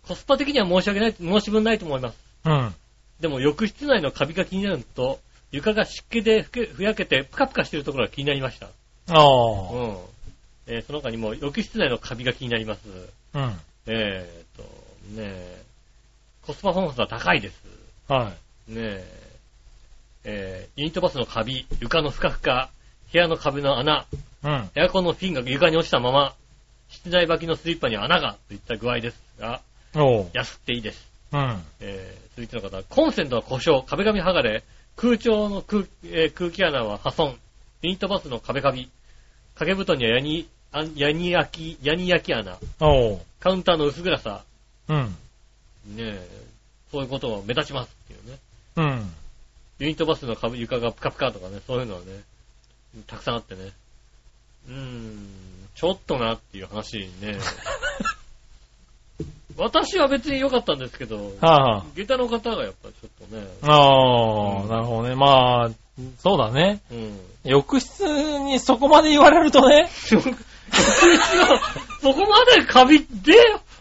[0.06, 2.18] コスパ的には申し訳ない、申し分ないと思います。
[2.44, 2.74] うん。
[3.20, 5.18] でも浴室内のカビが気になるのと、
[5.50, 8.68] 床が湿気でふやけてプカプカしてるところが気になりました。
[9.08, 9.72] あー。
[9.72, 9.96] うん。
[10.68, 12.80] えーその他にも浴室内のカビが気になります。
[13.34, 13.60] うん。
[13.86, 14.68] えーと、ね
[15.18, 15.62] え、
[16.46, 17.60] コスパ本数は高いです。
[18.06, 18.32] は
[18.68, 18.72] い。
[18.72, 19.21] ねえ、
[20.24, 22.70] えーユニットバスのカビ、床のふかふか、
[23.12, 24.06] 部屋の壁の穴、
[24.42, 24.70] うん。
[24.74, 26.34] エアコンのフィンが床に落ちたまま、
[26.88, 29.60] 室内履きのスリッパに穴が、といった具合ですが、
[29.94, 30.30] おう。
[30.32, 31.08] 安くていいです。
[31.32, 31.62] うん。
[31.80, 34.64] えー続いての方、コンセントは故障、壁紙剥がれ、
[34.96, 37.36] 空調の空,、えー空気穴は破損、
[37.82, 38.88] ユニットバスの壁カビ、
[39.54, 43.20] 掛け布団にはヤニ、あヤニ焼き、ヤニ焼き穴、おう。
[43.38, 44.44] カウンターの薄暗さ、
[44.88, 45.16] うん。
[45.88, 46.28] ねえ、
[46.90, 48.38] そういうことが目立ちますっていうね。
[48.76, 49.12] うん。
[49.82, 52.06] ユニットバスの壁床がプカプカとかね、そういうのはね、
[53.08, 53.72] たくさんあってね。
[54.68, 55.26] うーん、
[55.74, 57.36] ちょっとなっていう話にね。
[59.58, 61.96] 私は別に良かったんですけど、はいはい。
[61.96, 65.16] 下駄の方がやっぱりちょっとね、ああ、なるほどね。
[65.16, 65.70] まあ、
[66.20, 66.80] そうだね。
[66.92, 67.20] うん。
[67.42, 69.90] 浴室にそこまで言われるとね。
[69.92, 70.30] そこ
[72.24, 73.34] までカビで、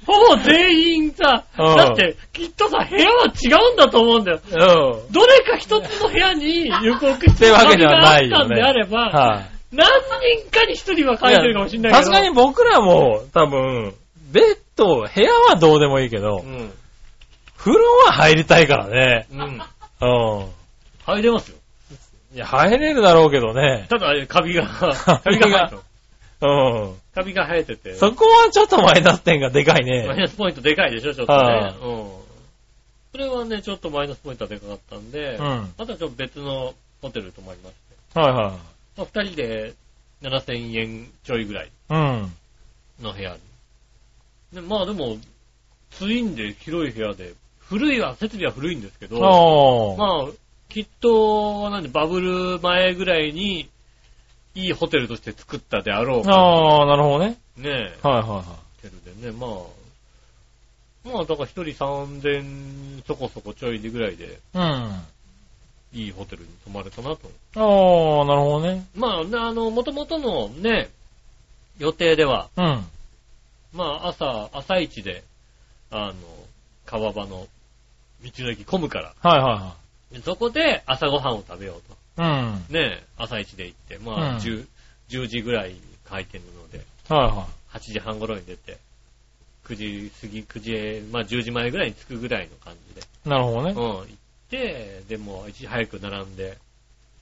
[0.06, 4.40] ほぼ全員さ、うんだってきっとさ、部屋は違うんだと思うんだよ。
[4.44, 5.14] うん。
[5.14, 9.76] どれか一つの部屋に浴室ってわけではないよねったんであれば、はい。
[9.76, 9.88] 何
[10.40, 12.04] 人かに一人は書いてるかもしれないけど。
[12.04, 13.94] さすがに僕らも多分、
[14.32, 16.72] ベッド、部屋はどうでもいいけどう、ん。
[17.58, 19.28] 風呂は入りたいからね。
[19.32, 19.62] うん。
[20.02, 20.46] うん。
[21.06, 21.58] 入れますよ。
[22.34, 23.86] いや、入れるだろうけどね。
[23.90, 25.78] ただ、カビが、 カビがビが入る
[26.40, 26.48] と。
[26.48, 27.01] うん。
[27.14, 27.96] カビが生えてて。
[27.96, 30.16] そこはちょっとマイナス点がでかいマイね。
[30.16, 31.78] ナスポイントでかいでしょ、ちょっとはね。
[31.82, 32.22] うん。
[33.12, 37.76] それはね、ちょっとマイナスポイントはでかかったんで、うんあとはちょっと別のホテル泊まりまし
[38.14, 38.20] て。
[38.20, 38.36] はいはい。
[38.98, 39.74] まあ、二人で
[40.22, 42.32] 7000円ちょいぐらいうん。
[43.02, 43.40] の部屋に。
[44.54, 45.18] でまあでも、
[45.92, 50.24] ツインで広い部屋で、古いは、設備は古いんですけど、ああ。
[50.24, 50.32] まあ、
[50.70, 53.70] きっと、なんで、バブル前ぐらいに、
[54.56, 57.38] いいホテルとして作ったであろうかああ、なるほどね。
[57.58, 58.44] ねえ、はいはいはい。
[58.44, 59.50] ホテルでね、まあ、
[61.14, 65.02] まあ、だから一人3000そこそこちょいでぐらいで、うん。
[65.94, 67.32] いいホテルに泊まれたなと。
[67.56, 68.86] ああ、なるほどね。
[68.96, 70.90] まあ、ねあの、元々のね、
[71.80, 72.86] 予定では、うん。
[73.74, 75.24] まあ、朝、朝一で、
[75.90, 76.14] あの、
[76.86, 77.48] 川場の
[78.24, 79.76] 道の駅混むから、はいは
[80.12, 81.98] でそこで朝ごはんを食べようと。
[82.18, 82.66] うん。
[82.70, 84.68] ね、朝一で行って、まあ、うん10、
[85.10, 88.78] 10時ぐらいに開店なので、はいは8時半頃に出て、
[89.66, 93.30] 9時過ぎ、9時へ、まあ10時前ぐらいに着くぐらいの感じで、い。
[93.30, 93.78] なるほどねうん、。
[93.78, 94.06] 行っ
[94.50, 96.58] て、でも、一時早く並んで、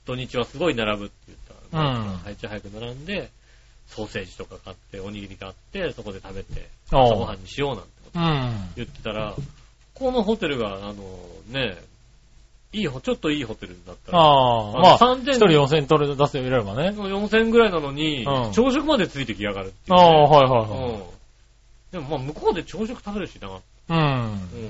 [0.06, 1.38] 土日はすごい並ぶって言っ
[1.70, 3.30] たら、うんまあ一時早く並んで、
[3.86, 8.72] ソーセージとか買って、おにぎり買って、そこで食べて、朝ごはんにしようなんてことうん。
[8.76, 9.34] 言ってたら、
[9.94, 10.94] このホテルが、あの、
[11.48, 11.76] ね、
[12.72, 16.90] いいほ、ちょっといいホテルだったら、ああ、あまあ、3000一人4000取れ出せればね。
[16.90, 20.18] 4000円ぐらいなのに、うん朝食までついてきやがるっていう、ああ、ね。
[20.20, 20.90] はいはいはい。
[20.90, 21.02] うん。
[21.90, 23.48] でもまあ向こうで朝食食べるしな。
[23.88, 23.96] うん。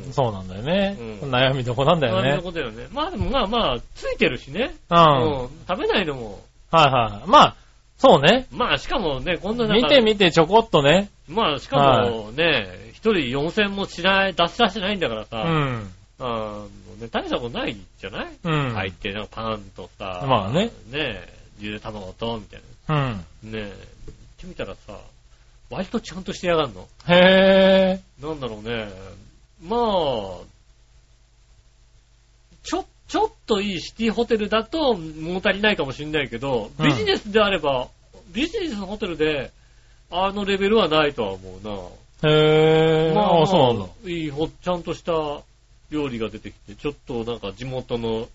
[0.07, 0.97] うんそうなんだよね。
[1.23, 2.43] うん悩みどこなんだよそういうね。
[2.43, 2.87] ことだよね。
[2.93, 4.75] まあでもまあまあ、ついてるしね。
[4.89, 4.97] うん。
[4.97, 5.49] はいうん。
[5.69, 6.41] 食べないのも。
[6.71, 7.29] はい。
[7.29, 7.57] まあ、
[7.99, 8.47] そうね。
[8.51, 11.11] まあしかもね、こんななん見かて見てちょこっとね。
[11.29, 15.93] まあしかもね、一、人4000もしない、出し出してないんだからうさ、ん。
[16.19, 16.69] あの
[17.01, 18.71] ね、大したことないじゃない、うん。
[18.75, 20.71] 入って、なんかパンとさ、まあね。
[20.91, 21.27] ね
[21.59, 22.97] ゆで卵と、みたいうん。
[22.97, 23.15] な。
[23.15, 23.73] ねえ、行っ
[24.39, 24.99] てみたらさ、
[25.71, 26.89] 割とちゃんとしてやがんの。
[27.09, 28.01] へえ。
[28.21, 28.89] なんだろうね。
[29.63, 29.81] まあ、
[32.63, 37.89] ちょ、ちょっといいシティホテルだと物足りないかもしれないけど、うんビジネスであれば、
[38.33, 39.51] ビジネスのホテルで、
[40.11, 42.31] あのレベルはないとは思うな。
[42.31, 43.15] へえ。
[43.17, 44.11] ああ、そうなんだ。
[44.11, 45.13] いいほ、ちゃんとした
[45.91, 48.29] 料理が出てきて、ちょっとなんか地元の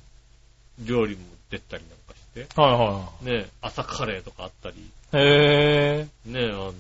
[0.80, 4.80] 料理も出たりなんかして、はいはね、朝カレーとかあったり、い。
[5.13, 6.08] へえ。
[6.26, 6.74] ね、あの、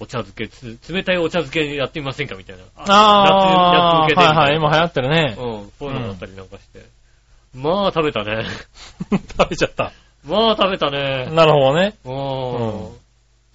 [0.00, 2.64] お茶漬け、つ冷たいお茶漬けやってみませんかみたいな。
[2.76, 5.36] ああ、夏、夏向けでみたはいはい、今流行ってるね。
[5.38, 6.84] うん、そういうのがあったりなんかして。
[7.54, 8.44] まあ食べたね。
[9.38, 9.92] 食べちゃった。
[10.24, 11.26] まあ食べたね。
[11.32, 11.94] なるほどね。
[12.04, 13.03] うん。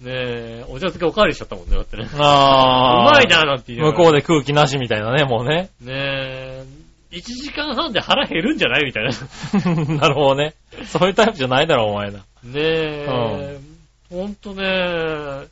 [0.00, 2.04] ねえ、お茶漬けおかわりしちゃったもんね、だってね。
[2.04, 3.12] うああ。
[3.12, 5.68] まいな、なんて言いながら向こうで空気なしみたいなね、もうね。
[5.80, 6.64] ねえ、
[7.12, 9.10] 1時間半で腹減るんじゃないみたいな。
[10.00, 10.54] なるほどね。
[10.86, 12.12] そういうタイプじゃないだろ、お前ら。
[12.12, 12.20] ね
[12.54, 13.58] え、
[14.08, 15.48] ほんとね、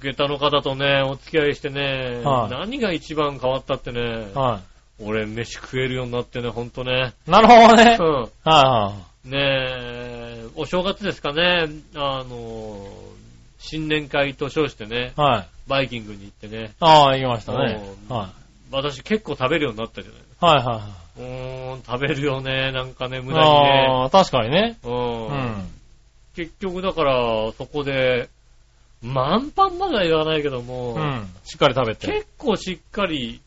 [0.00, 4.60] 下駄の方とね、お付き合いしてね、はい何が一番変わったってね、は
[4.98, 7.14] 俺飯食えるようになってね、ほんとね。
[7.26, 7.30] い。
[7.30, 7.96] なるほどね。
[7.98, 8.14] うん。
[8.22, 8.92] はいは
[9.24, 12.86] ねえ、お正月ですかね、あの、
[13.60, 15.20] 新年会と称してね、い。
[15.20, 15.48] はい。
[15.68, 17.80] バイキングに行ってね、ああ、行きましたね。
[18.08, 18.32] うんは
[18.72, 20.24] 私結構食べるようになったじゃないい。
[20.40, 23.48] はいはうーん、食べるよね、なんかね、い無はい。
[23.48, 23.86] 駄にね。
[23.88, 24.78] ああ、確かにね。
[24.84, 25.68] うんうん。
[26.34, 28.28] 結局だから、そこで、
[29.02, 31.26] 満帆までは言わないけども、うん。
[31.44, 32.06] しっかり食べて。
[32.06, 33.40] 結構しっかり、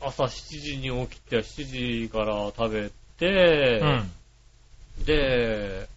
[0.00, 5.04] 朝7時に起きて、7時から食べて、うん。
[5.04, 5.88] で、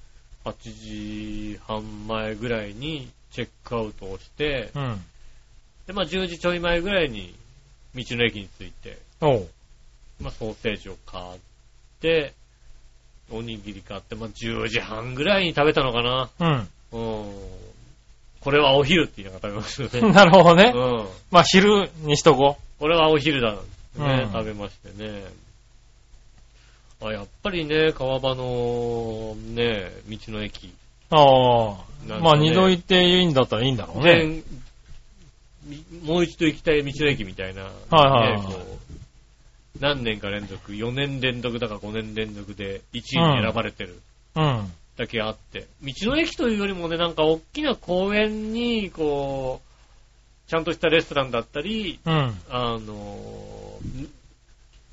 [0.45, 5.01] 8時半前ぐらいにチェックアウトをして、うん。
[5.87, 7.33] で、まあ10時ちょい前ぐらいに
[7.95, 8.97] 道の駅に着いて。
[10.19, 11.39] まあソーセージを買っ
[12.01, 12.33] て、
[13.31, 16.29] おにぎり買って、まあ10時半ぐらいに食べたのかな。
[16.39, 16.99] うん。
[16.99, 17.61] うん。
[18.41, 20.11] これはお昼って言いながら食べましたね。
[20.13, 20.71] なるほどね。
[20.75, 21.07] うん。
[21.29, 23.59] まあ、昼にしとここれはお昼だね、
[23.97, 25.23] うん食べましてね。
[27.01, 30.67] あ、やっぱりね、川場のね、道の駅。
[30.67, 30.71] う。
[31.09, 31.91] ああ。
[32.07, 34.41] ねまあ、二度行っていいんだったらいいんだろうね。
[36.03, 38.81] もう一度行きたい道の駅みたいな、ねはいはいはい
[39.79, 43.99] 何年か連続、4年連続だか5年連続で1位に選ばれてる
[44.35, 44.71] うん。
[44.95, 52.37] だけあって、道の駅というよりもね、なんか大きな公園に、こう、ちゃんとしたレストランだったり、うん。
[52.49, 53.79] あの、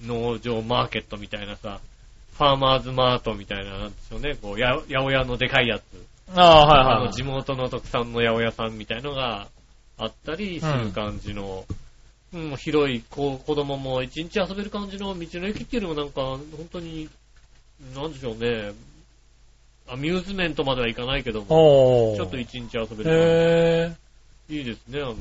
[0.07, 1.80] 農場マーケットみたいなさ、
[2.39, 5.82] ファーマーズマートみたいな、なんでしょうね、こう、や、八百屋のでかいやつ。
[6.36, 7.12] ああ、はいあの、はいはい。
[7.12, 9.49] 地元の特産の八百屋さんみたいのが
[9.99, 11.64] あったりする感じの、
[12.32, 17.09] うん、広い、こう、子供も一日遊べる感じの道の駅っていうのもなんか、本当に、
[17.97, 18.72] なんでしょうね、
[19.89, 22.14] アミューズメントまではいかないけども。
[22.16, 23.97] ちょっと一日遊べる。
[24.49, 25.16] へいいですね、あの、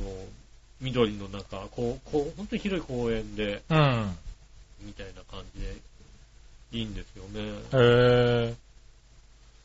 [0.82, 3.76] 緑の中、こう、こう、本当に広い公園で、ー。
[3.76, 4.18] うん。
[4.82, 5.76] みたいな感じで、
[6.78, 7.42] いいんですよね。
[7.74, 8.56] へー。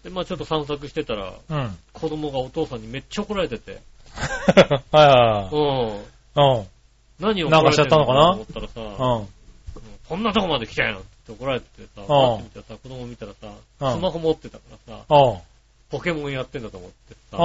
[0.05, 1.79] で、まあちょっと散策してたら、うん。
[1.93, 3.81] 子供がお父さんにめっちゃ怒られてて、
[4.91, 5.59] はいはうん。
[5.59, 6.59] いはい。
[6.59, 6.67] うん。
[7.21, 9.29] 何を怒られてんのかなと思ったらさ、うん。
[10.09, 15.39] こんなとこまで来たよって怒られててさ、んパッて見たらさ、子供見たらさ、うんスマホ持ってたからさ、うん。
[15.91, 17.39] ポケモンやってんだと思ってさ、あ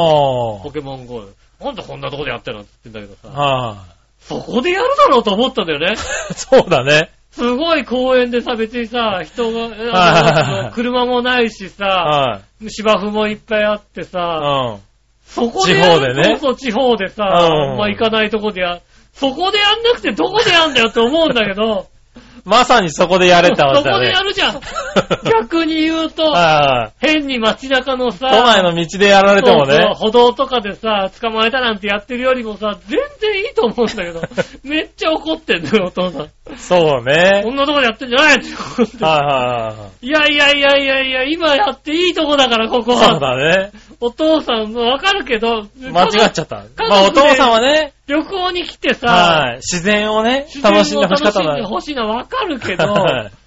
[0.64, 3.68] ポケモン GO、なんでこんなとこでやってんのって言ってんだけどさ、あ。
[3.74, 3.86] は
[4.22, 5.94] そこでやるだろうと思ったんだよね。
[5.94, 5.98] い。
[6.34, 7.12] そうだね。
[7.38, 12.72] すごい公園でさ、別にさ、人が、車もないしさ、はい。
[12.72, 14.80] 芝生もいっぱいあってさ、うん。
[15.24, 18.82] そこで地方でねそうそう、地方でさ、うんまあ行かないとこでや、
[19.14, 21.86] そこでやんなくてどこでやんだよって思うんだけど、
[22.48, 24.06] まさにそこでやれたわそこけだね。
[24.08, 24.62] でやるじゃん。
[25.30, 26.34] 逆に言うと。
[27.02, 29.94] 変に街中のさ、都内の道でやられてもそうそうね。
[29.96, 34.22] 歩道とかでさ、捕まえたなんてやってるよりもさ、全然いいと思うんだけど、
[34.64, 36.30] めっちゃ怒ってんだよ、お父さん。
[36.56, 37.52] そうねこ。
[37.52, 40.08] んなとこでやってんじゃないって怒ってはいはいはい。
[40.08, 43.20] いやいやいやいやいや、今やっていいとこだから、ここそうは。
[43.20, 43.72] だね。
[44.00, 46.64] お父さんもわかるけど、間違っちゃった。
[46.78, 49.56] まあお父さんはね、旅行に来てさ、はい。
[49.58, 53.32] 自然をね、楽しんでほしかった楽しんでほしいのはわかるけど、はい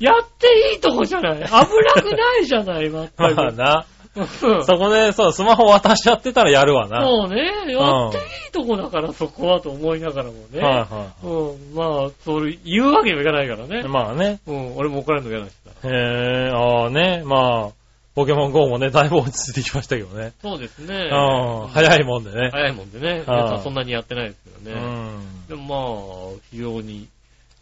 [0.00, 3.36] やっていいとこじゃない危なくないじゃない、まったく。
[3.36, 3.86] まあな。
[4.16, 6.98] うんそこで、そう、スマホ渡しちゃってたらやるわな。
[6.98, 7.42] はそうね、
[7.72, 10.60] やっていいとこだから、そこはと思いながらもね。
[10.60, 10.86] いは
[11.24, 13.68] うん、まあ、それ言うわけにもいかないからい。
[13.68, 13.82] ね。
[13.88, 14.38] まあね。
[14.46, 15.88] うん、俺も怒られるの嫌だしさ。
[15.88, 17.83] へえ、ああね、まあ、
[18.14, 20.32] ポケモン GO もね、だいぶ落ち着いてきましたけどね。
[20.40, 21.10] そうですね。
[21.10, 22.50] うん、早いもんでね。
[22.52, 23.24] 早いもんでね。
[23.26, 24.80] ああ皆さんそんなにやってないですけどうね。
[24.80, 25.46] ん。
[25.48, 27.08] でもまあ、非常に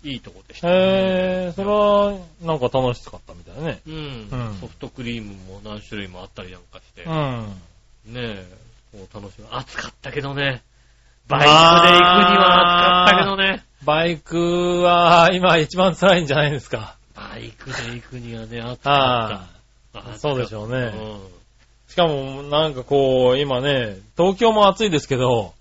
[0.05, 0.69] いいとこでした。
[0.69, 0.73] へ
[1.49, 3.81] え、それは、なんか楽しかったみたいね。
[3.87, 7.05] うんうんソフトクリームも何種類もあったりなんかして。
[7.05, 8.13] うん。
[8.13, 8.47] ねえ、
[8.93, 9.47] こう楽しみ。
[9.51, 10.61] 暑かったけどね。
[11.29, 13.65] バイクで行くには暑かったけどね。
[13.85, 16.97] バイクは、今一番辛いんじゃないですか。
[17.15, 19.52] バイクで行くにはね、暑かあった。
[19.95, 20.15] あ。
[20.17, 21.43] そうでしょうねうん
[21.93, 25.53] しかも、なんかこう、今ね、東京も暑いですけど、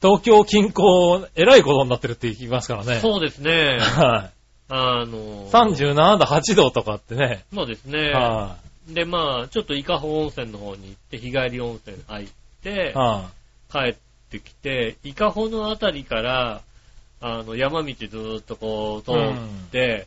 [0.00, 3.00] 東京近郊、えらいことになってるって言いますからね。
[3.00, 3.78] そうですね。
[3.80, 4.32] はい。
[4.70, 7.44] あの、37度、8度とかってね。
[7.54, 8.12] そうですね。
[8.12, 8.56] は
[8.88, 12.28] で、まあ、ちょっと伊香保温泉の方に行って、日帰り温泉入っ
[12.62, 13.30] てい。、は
[13.70, 13.94] 帰っ
[14.30, 16.62] てきて、伊香保のあたりから、
[17.20, 20.06] あの、山道ずーっとこう通って、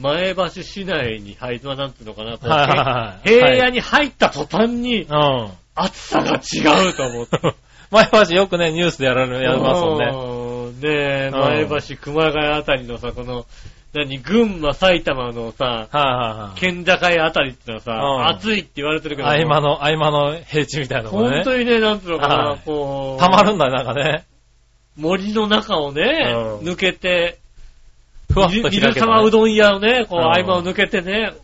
[0.00, 5.02] 前橋市内に入まあなんていうのかな、こうはいはいはい平野に入った途端にい。
[5.02, 5.48] うん。
[5.74, 7.38] 暑さが違うと思って。
[7.90, 10.06] 前橋よくね、ニュースでやられ、やりますもんね。
[10.06, 10.88] んね。
[10.88, 10.94] ね
[11.26, 13.46] え、うん前橋、熊谷あたりのさ、この、
[13.94, 16.60] 何、群馬、埼玉のさ、はいはいはい。
[16.60, 21.44] 県境あたりってのはさ、うん暑いって言われてるけど、合間の、合間の平地みたいなのが本ね。
[21.44, 24.24] 当にね、なんつうのかな、はいこう、たまるんだね、なんかね。
[24.96, 27.38] 森の中をね、うん抜けて、
[28.32, 31.34] ふわっと開け水た、沢うどん屋をね、こう、うん合間を抜けてね、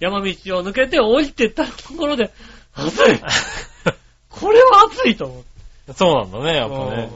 [0.00, 0.24] 山道を
[0.64, 2.30] 抜けて降りてったところで、
[2.74, 3.20] 暑い
[4.28, 5.42] これは暑いと思っ
[5.86, 5.92] て。
[5.94, 7.10] そうなんだね、やっぱね。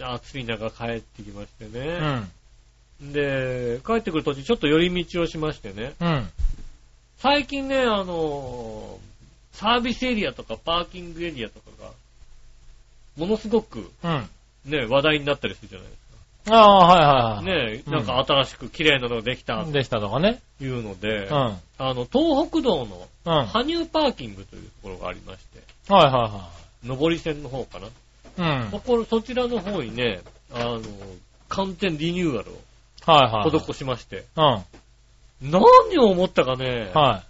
[0.00, 2.22] 暑い中帰ってきましてうね。
[3.02, 3.12] ん。
[3.12, 5.94] で、帰ってくる途中ちょっと寄り道をしましてね。
[6.00, 6.30] うん。
[7.18, 8.98] 最近ね、あの、
[9.52, 11.90] サービスエリアとかパーキングエリアとかが、
[13.16, 14.28] ものすごくうん。
[14.66, 16.05] ね、話題になったりするじゃないです
[16.48, 17.52] ああ、はいはいか。
[17.52, 17.72] はい。
[17.72, 20.40] ね、なんか新しく綺麗なのができたとできたとかね。
[20.60, 21.36] いうので、うん。
[21.36, 21.58] うん。
[21.78, 26.50] あの、東北道のはい羽生パーキングというところがありまして、はいは
[26.84, 27.86] 上り線の方かな。
[27.88, 27.90] い。
[28.64, 28.70] うん。
[28.70, 30.20] そこ、そちらの方にね、
[30.52, 30.80] あの、
[31.48, 32.52] 完全リニューアル
[33.06, 33.56] はいはい。
[33.56, 34.64] を施しまして、うん。
[35.42, 35.62] 何
[35.98, 37.22] を思ったかね、は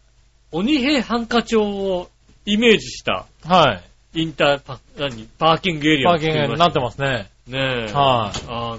[0.52, 2.08] 鬼平犯科帳を
[2.44, 3.48] イメージしたい。
[3.48, 3.82] は
[4.14, 4.20] い。
[4.22, 6.48] インターパ、何、パーキングエリアパーキンを作りました。
[6.48, 7.30] グになってますね。
[7.46, 7.92] ねえ。
[7.92, 8.78] はいあの、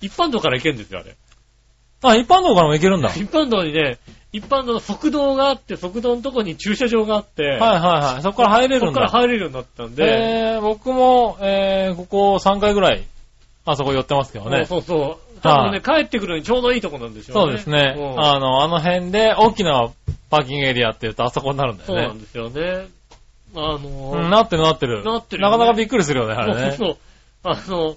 [0.00, 1.16] 一般道から行けるんですよ、あれ。
[2.02, 3.08] あ、一般道からも行けるんだ。
[3.08, 3.98] はい一般道にね、
[4.32, 8.22] 一般道の側道があって、側道のとこに駐車場があって、はいはい。
[8.22, 8.92] そこから入れるんだ。
[8.92, 13.04] そこから入れるようになったんで、えー、僕も、えー、ここ3回ぐらい、
[13.64, 14.66] あそこ寄ってますけどね。
[14.66, 15.40] そうそうそう。
[15.42, 17.40] 多分ね、帰ってくるのにちょうどいいとこなんでしょね。
[17.40, 17.94] そううですね。
[17.96, 19.90] うんあの、あの辺で大きな
[20.30, 22.00] パーキングエリアって言うとあそこになるんだよね。
[22.02, 22.88] そうなんですよね。
[23.54, 25.02] あのうん、なってるなってる。
[25.02, 26.60] なってるよねなかなかびっくりするよね、あれね。
[26.72, 26.96] そうそう。
[27.50, 27.96] あの、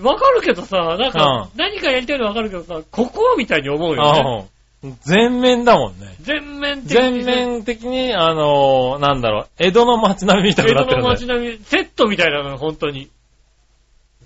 [0.00, 4.20] わかるけどさ、なんか、う何かやりたいのわかるけどさ、ここみたいに思うよね。
[4.44, 4.60] うん
[5.02, 6.14] 全面だもんね。
[6.22, 7.24] 全面的全に。
[7.24, 11.42] 面的に、あのなんだろう、江戸の街並みみたいにな江戸のってるんだよ。
[11.42, 13.10] 街並み、セットみたいなの、本当に。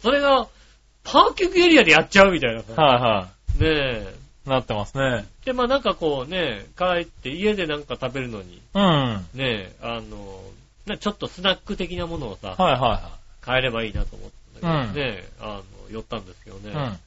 [0.01, 0.47] それが、
[1.03, 2.81] パーキングエリアでやっちゃうみたいなさ。
[2.81, 3.29] はいは
[3.59, 4.15] ねえ。
[4.47, 5.25] なってますね。
[5.45, 8.83] で、まあなんかこうね、帰って家でなんか食べるのに、うん。
[8.83, 10.41] はいね、あの、
[10.87, 13.11] なちょっとスナック的なものをさ、はいは
[13.45, 14.31] 買えればいいなと思っ
[14.61, 16.73] たんだけどうんね、あの、寄ったんですけどね、い。
[16.73, 16.79] うん。
[16.79, 16.99] あ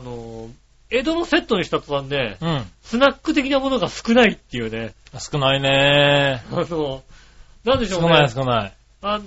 [0.00, 0.50] の、
[0.90, 2.66] 江戸のセットにした途端ね、うん。
[2.82, 7.02] スナック的なものが少ないっていうね、少ないねあの、
[7.64, 8.08] なんでしょうね。
[8.08, 8.72] 少ない少ない。
[9.02, 9.20] あ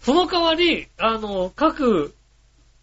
[0.00, 2.14] その代わり、あの、各、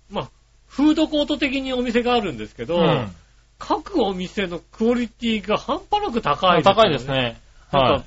[0.10, 0.30] まあ、
[0.68, 3.12] フードコート的にお店があるんですけど、うん。
[3.58, 7.08] 各お店のクオリティが半端なく高いですよ高いです。
[7.08, 7.38] ね。
[7.72, 8.04] は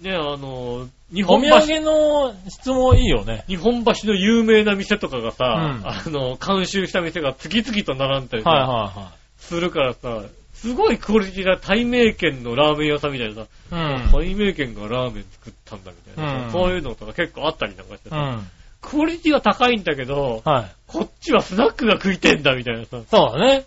[0.00, 1.24] ね、あの、日い。
[1.24, 3.44] お本橋、土産の質もいいよね。
[3.46, 5.48] 日本橋の有名な店とかがさ、う
[5.82, 8.60] んあの、監修した店が次々と並んだりさはい
[8.98, 10.22] はするからさ、
[10.54, 14.12] すごいクオリティが対名店のラーメン屋さんみたいなさ、いはい。
[14.12, 18.28] 対名店がラーメン作ったんだみたいなさ、うんそういうのとか結構あったりなんかしてさ、うん。
[18.28, 18.50] うん。
[18.80, 20.72] クオリティは高いんだけど、はい。
[20.86, 23.64] こっちはスナックが食いてんだみたいなさ、そうだね。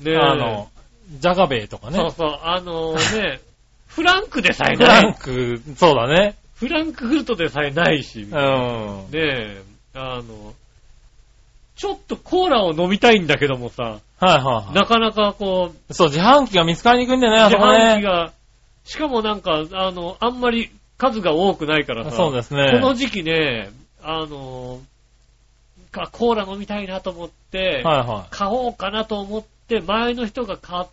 [0.00, 0.68] ねえあの、
[1.10, 1.96] ジャガベイとかね。
[1.96, 3.40] そうそう、あのね、
[3.88, 5.14] フランクでさえフラン。
[5.14, 6.34] ク、そうだね。
[6.54, 8.30] フランクフルトでさえないし、うん。
[8.30, 9.62] ねえ、
[9.94, 10.54] あの、
[11.76, 14.74] ちょっとコーラを飲みたいんだけどもさ、はいはいはい。
[14.74, 17.94] なかなかこう、そう、自販機が見つかりにくいんだよね、あ自そこね。
[17.94, 18.32] 販機が、
[18.84, 22.70] しかもなんか、あの、あんまり数が多くないからさ、そうですね。
[22.72, 23.70] この時期ね、
[24.02, 24.80] あの、
[25.90, 30.88] かコーラ飲みたいなと思って、はいは買おうかなと思って、前の人が買っ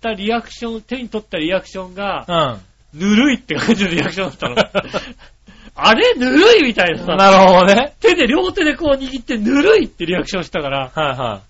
[0.00, 2.69] たリアクション、手に取ったリアクションが、い。
[2.94, 4.90] ぬるいって感じのリアクションだったの。
[5.76, 7.06] あれぬるいみたいなうん。
[7.06, 7.94] さ、なるほどね。
[8.00, 11.40] 手で両手でこう握ってぬるいってリアクションしたから、はいは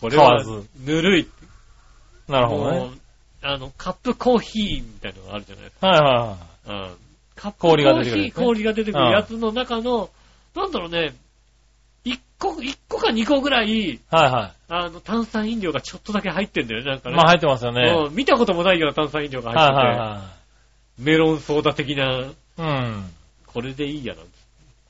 [0.00, 0.42] これは
[0.84, 1.22] ぬるい。
[1.22, 1.28] い。
[2.30, 2.90] なるほどね。
[3.42, 6.68] あの、カップコーヒーみたいなのがあるじゃないですはいはいはい。
[6.68, 6.74] か。
[6.74, 10.10] うんカップ氷が出てくるねコーヒー氷が出てくるやつの中の、
[10.54, 11.14] なんだろうね、
[12.04, 17.12] 1個、一個か2個ぐらい、はいはあの、炭酸飲料がちょっとだけ入ってんだよね、なんかい。
[17.12, 17.16] ね。
[17.16, 17.82] まあ入ってますよね。
[18.08, 20.39] うん見たこともないような炭酸飲料がはい入ってて、はいは
[21.00, 22.34] メロンソーダ的な、い。
[22.58, 23.10] うん。
[23.46, 24.30] これでいいやなんて。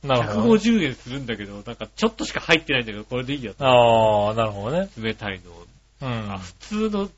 [0.03, 0.61] なるほどね。
[0.61, 3.53] 150円するんだけど、なんかちょっとしか入ってないんだけど、これでいいや。
[3.59, 4.89] ああ、なるほどね。
[4.97, 5.41] 冷たい
[6.01, 6.07] の。
[6.07, 6.39] うんあ、。
[6.39, 7.09] 普通の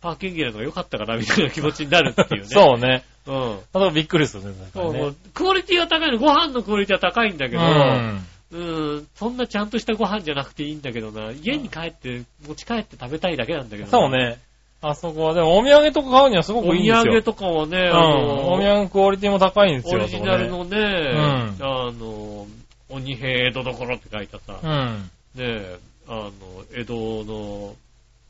[0.00, 2.48] パーキングエリアの方が良かったかな、みたいな気持ちになるっていうね。
[2.48, 3.04] そうね。
[3.26, 3.58] うん。
[3.72, 4.54] あとびっくりするね。
[4.74, 6.18] そう、確かにねもうクオリティは高いの。
[6.18, 8.26] ご飯のクオリティは高いんだけど、うん。
[8.52, 8.56] う
[8.98, 11.32] ん、そんなちゃんとしたご飯じゃなくていいんだけどな。
[11.32, 14.10] 家に帰って、持ち帰って食べたいだけなんだけどなそう。
[14.10, 14.38] ね。
[14.86, 17.04] あそこは、でもお土産とか買うにはすごおくいいんですよ。
[17.04, 18.52] 土産とかはね、うん。
[18.52, 20.00] お土産クオリティも高いんですよ。
[20.00, 22.46] オリジナルのね、んあの、
[22.90, 24.60] 鬼平江戸所って書いたさ。
[24.62, 25.10] うん。
[25.36, 25.76] ね
[26.06, 26.30] あの、
[26.74, 27.74] 江戸の、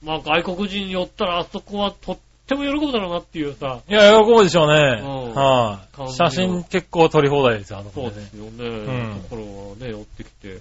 [0.05, 5.03] まあ外国人に寄ったらあそこはとっても喜ぶだろうなっていうさ、いや、喜ぶでしょうね。
[5.03, 5.97] うんはい。
[5.97, 8.45] 感じ写真結構撮り放題ですよ、あのそうですね。
[8.45, 9.17] よね。
[9.17, 10.61] んところはね、寄ってきて、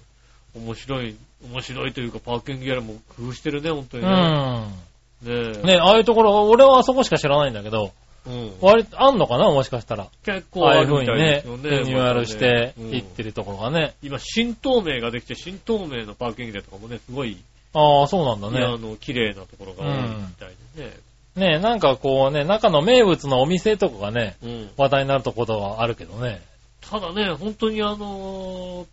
[0.55, 1.15] 面白い、
[1.51, 4.09] 面白いというかパーキングギャラも工夫してるね、本当にね。
[4.09, 4.92] う
[5.23, 5.65] ねん。
[5.65, 7.91] ね、ああいうところ、俺はあそこしか知らないんだけど、
[8.25, 8.53] うん。
[8.61, 9.51] 割と、あんのかな？
[9.51, 10.07] もしかしたら。
[10.23, 11.43] 結構ああいう風にね。
[11.45, 13.95] リニューアルしてまたね行ってるところがね。
[14.01, 17.37] 今、新透明ができて、新透明のパーキングギャラとかもね、すごい、
[17.73, 18.89] ああ、そうなんだいやあね。
[18.89, 20.93] の、綺麗なところが多いみたいでね。
[21.35, 24.69] ね、なんかこうね、中の名物のお店とかがね、うん。
[24.77, 26.41] 話題になるところはあるけどね。
[26.79, 28.85] ただね、本当にあのー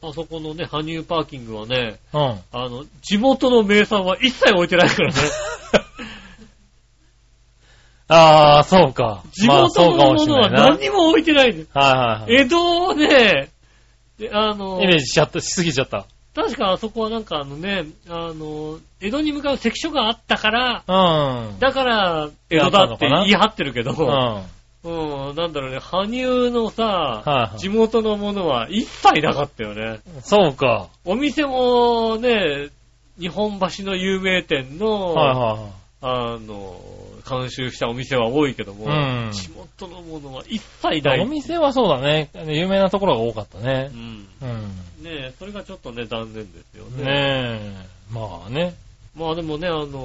[0.00, 2.20] あそこのね、羽生パーキングはね、うん。
[2.52, 5.14] あの、地元の名産は一切置いてないからね。
[8.06, 9.22] ああ、そうか。
[9.32, 10.50] 地元のものは。
[10.50, 11.70] 何にも置いてないんです。
[11.74, 12.42] はいはいはい。
[12.44, 13.50] 江戸をね、
[14.18, 16.06] であのイ、メージしちゃった、しすぎちゃった。
[16.34, 21.58] 確かあそこはなんかあのね、あの、江戸に向かう関所があったから、うん。
[21.58, 24.42] だから、江戸だって言い張ってるけど、うん。
[24.84, 30.00] うん、なんだろうね、羽生のさ、はいはい地元のものは一切なかったよね。
[30.22, 30.88] そうか。
[31.04, 32.68] お店もね、
[33.18, 35.78] 日本橋の有名店の、はいは。
[36.00, 36.80] あの、
[37.28, 41.20] 監修したお店は多いけども、うん地元のものは一切ない。
[41.20, 42.30] お店はそうだね。
[42.46, 43.96] 有名なところが多かったねう。
[43.96, 44.28] ん。
[44.40, 45.04] うん。
[45.04, 47.04] ねえ、それがちょっとね、残念ですよね。
[47.04, 47.86] ねえ。
[48.12, 48.74] まあね。
[49.16, 49.98] まあでもね、あの、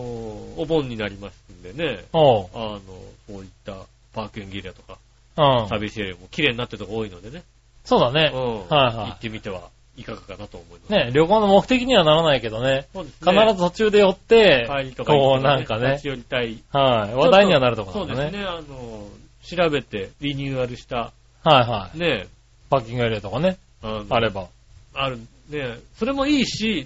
[0.58, 2.48] お盆になりますんでね、おう。
[2.56, 3.74] あの、こういった
[4.14, 4.98] パーキングエリアとか、
[5.38, 5.68] うん。
[5.68, 7.44] サービスエリアも綺麗になってるとこ多いのでね、
[7.84, 8.32] そうだね。
[8.34, 8.68] うん。
[8.70, 10.92] はいはい行ってみてはいかがかなと思います。
[10.92, 12.88] ね、旅行の目的にはならないけどね。
[12.94, 13.54] そうです必ね。
[13.54, 16.64] ず途中で寄って、帰りとかこう行なんかね立ち、寄りたい。
[16.72, 17.14] はい。
[17.14, 17.92] 話題にはなるとこ。
[17.92, 19.08] そうですね、あの、
[19.44, 21.12] 調べてリニューアルした、
[21.44, 22.00] はいはい。
[22.00, 22.28] ね、
[22.70, 24.48] パーキングエリアとかね、あのあれば。
[24.96, 26.86] ある、ね、それもいいし、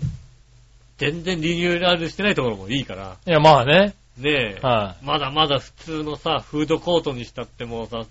[0.98, 3.94] 全然リニューアルしてないところもいいから、いや、まあね。
[4.18, 8.06] ねはまだまだ普通のさ、フードコートにしたってもうさ、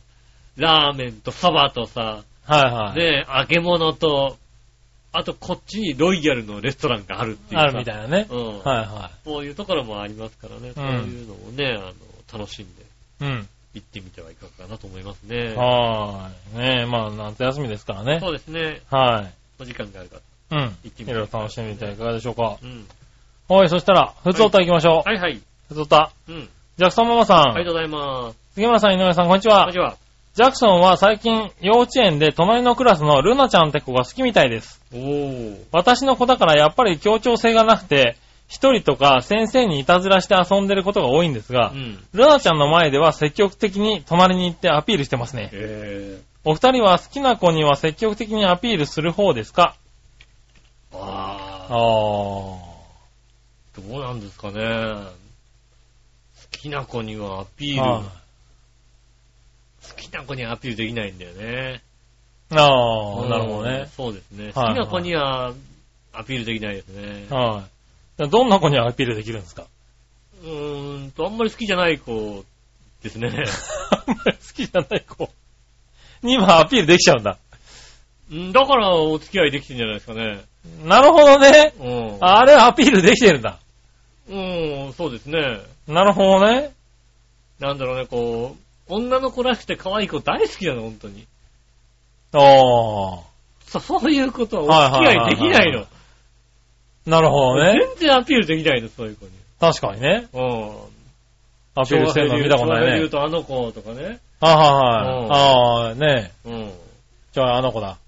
[0.57, 2.51] ラーメンとサバとさ、い。
[2.51, 2.99] はいはい。
[2.99, 4.37] ね揚げ物と、
[5.13, 7.61] あとこっちにロイヤルのレストランがあるっていう。
[7.61, 8.27] あるみたいなね。
[8.31, 8.59] うん。
[8.61, 10.73] はいはそういうところもありますからね。
[10.75, 11.93] そういうのをね、あ
[12.35, 12.87] の、楽しんでい。
[13.21, 13.49] うん。
[13.75, 15.55] 行ってみてはいかがかなと思いますね。
[15.55, 16.59] はーい。
[16.59, 18.21] ねえ、まあ、夏休みですからね。
[18.21, 18.83] そうですね。
[18.91, 19.63] はい。
[19.63, 20.19] お時間があるか
[20.51, 20.59] うん。
[20.59, 22.43] 行ってみていろいろ楽しんでみてはいかがでしょうか。
[22.43, 22.57] ら。
[22.63, 22.87] うん。
[23.49, 25.09] はい、そしたら、ふつおた行きましょう。
[25.09, 25.41] はいはい。
[25.69, 26.13] ふつおた。
[26.29, 26.49] うん。
[26.77, 27.41] ジャクソンママさん。
[27.55, 28.39] ありがとうございます。
[28.55, 29.79] 杉村さん、井上さん、こんにちはこんにち。
[29.79, 29.97] は。
[30.35, 34.81] ジャクソンは最近、幼稚園で隣のクラスのルナちゃんって子が好きみたいです。
[34.93, 35.57] おー。
[35.73, 38.17] 私の子だからやっぱり協調性がなくて、
[38.49, 41.99] 一人とか先生にいたずらして遊んでることが多いんですがう、ん。
[42.13, 45.51] ルナちゃんの前では積極的に隣に行ってアピールしてますね。
[45.53, 49.75] えお二人は好きな子には積極的にアピールする方ですか？
[50.93, 50.99] ー。
[50.99, 51.73] ああ。
[51.73, 52.59] ど
[53.89, 54.63] うなんですかね。
[56.53, 58.03] 好きな子にはアピール、は
[59.89, 61.83] 好きな子にはアピールできないんだよね。
[62.51, 63.89] いあー、なるほどうんね。
[63.97, 64.45] そうですね。
[64.47, 65.53] はい好きな子には
[66.13, 67.27] アピールできないですね。
[67.31, 67.65] は
[68.19, 68.29] い。
[68.29, 69.67] どんな子にはアピールできるんですか？
[70.43, 72.45] うーんと、あんまり好きじゃない子
[73.03, 73.29] ですね。
[74.07, 75.31] あんまり好きじゃない子
[76.23, 77.39] に今アピールできちゃうんだ。
[78.31, 80.45] うんだからお付き合いできてんじゃないですかね。
[80.85, 81.75] なるほどね。
[81.79, 82.19] うん。
[82.21, 83.59] あれアピールできてるんだ。
[84.29, 85.61] うん、そうですね。
[85.89, 86.73] なるほどね。
[87.59, 88.57] なんだろうね、こ
[88.89, 91.27] う、女の子らしくて可愛い子大好きなの、本当に。
[92.33, 93.21] あー。
[93.67, 95.87] そそういうことはお付き合いできないの。
[97.07, 97.81] なるほどね。
[97.99, 99.33] 全然アピールできないの、そういう子に。
[99.61, 100.29] 確かにね。
[100.33, 100.97] うん。
[101.75, 102.99] アピールしてるの見たことないね。
[102.99, 104.21] 言うとあの子とかね。
[104.41, 105.31] あはいはい。
[105.31, 106.49] ああ、ねえ。
[106.49, 106.73] うん。
[107.33, 107.99] じゃああの子だ。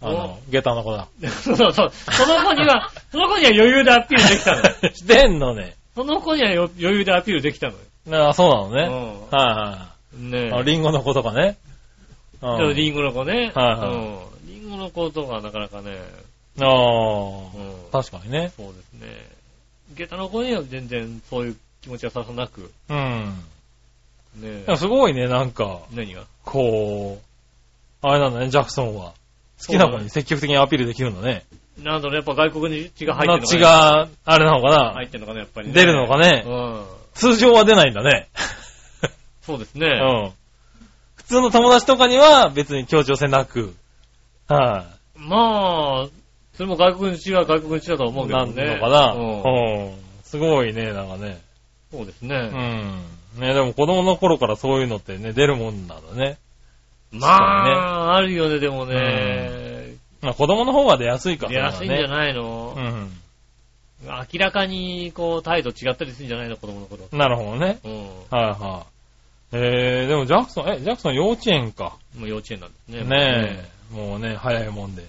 [0.00, 1.08] あの、下駄の子だ。
[1.40, 1.72] そうそう。
[1.72, 4.64] その子には、その子には余裕でアピールできたのよ。
[4.92, 5.74] してんのね。
[5.94, 8.28] その子にはよ余裕でアピールできたのよ。
[8.28, 8.82] あそうなのね。
[8.82, 10.60] うんはねいはい。
[10.60, 11.56] あリンゴの子とかね。
[12.42, 13.52] うんリンゴの子ね。
[13.54, 14.18] はいはいうん。
[14.46, 15.98] リンゴの子とかなかなかね。
[16.60, 17.46] あうん。
[17.90, 18.52] あ、確かにね。
[18.56, 19.08] そうですね。
[19.96, 22.70] 下駄の子には全然そういう気持ちはささなく。
[22.88, 23.44] うん。
[24.36, 26.24] ねでもすごいね、なんか、何が？
[26.44, 29.12] こう、あれなんだね、ジャクソンは。
[29.60, 31.44] 好きな子に積極的にアピールできるんだね。
[31.82, 33.58] なんだろう、やっぱ外国に血が入ってのるのかね。
[33.58, 35.74] 血が、あれなのかな入ってるのかね、やっぱりね。
[35.74, 36.84] 出るのかねうん。
[37.14, 38.28] 通常は出ないんだね。
[39.02, 39.06] う
[39.46, 39.88] そうですね。
[39.88, 40.32] ん。
[41.16, 43.74] 普通の友達とかには別に協調性なく。
[44.48, 44.84] は
[45.16, 46.08] まあ、
[46.54, 48.08] それも外国の血は外国の血だとい。
[48.08, 48.64] 思うけどね。
[48.64, 49.12] なんのかな。
[49.12, 49.42] うん。
[49.42, 49.92] うん。
[50.22, 51.40] すごいね、なんかね。
[51.90, 52.36] そうですうね。
[52.36, 53.40] ん。
[53.40, 56.38] ね、でも子供の頃からそういうのってね、出るもんなんだね。
[57.10, 59.63] まあ、あるよね、でもね。
[60.24, 62.74] まあ子供の方が出やすいから出やすいんじゃいないの？
[62.76, 63.12] うん。
[64.06, 67.08] 明らかに、こう、態度違ったりするんじゃないの、子供の頃。
[67.12, 67.78] なるほどね。
[67.84, 68.02] うん。
[68.02, 68.86] はいは
[69.52, 69.56] い。
[69.56, 71.96] えー、でもジャクソン、え、ジャクソン幼稚園か。
[72.18, 73.04] もう幼稚園なんですね。
[73.04, 73.94] ねえ。
[73.94, 75.04] もうね、早いもんで。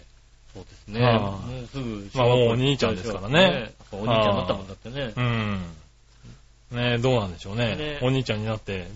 [0.54, 1.02] そうですね。
[1.02, 3.74] はあもうすぐ、まあもうお兄ちゃんですからね。
[3.92, 5.22] お兄ちゃんだったもんだってねう。
[5.22, 5.62] ん。
[6.72, 7.76] ねえ、どうなんでしょうね。
[7.76, 8.88] ねお兄ちゃんになって、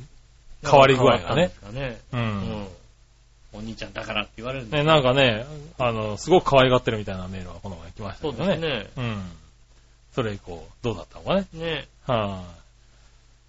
[0.64, 1.20] 変わり具合がね。
[1.26, 1.66] 変わったんですう。
[1.66, 2.00] かね。
[2.14, 2.22] うん
[2.62, 2.68] ん。
[3.54, 5.46] お兄ちゃんだからって言われるんだね、なんかね、
[5.78, 8.58] あの、すごく可愛がってるみたいなメールがこの前来ましたそうけどね。
[8.58, 9.04] ですね。
[9.06, 9.32] うん。
[10.14, 11.48] それ以降、どうだったのかね。
[11.54, 11.88] ね。
[12.06, 12.44] は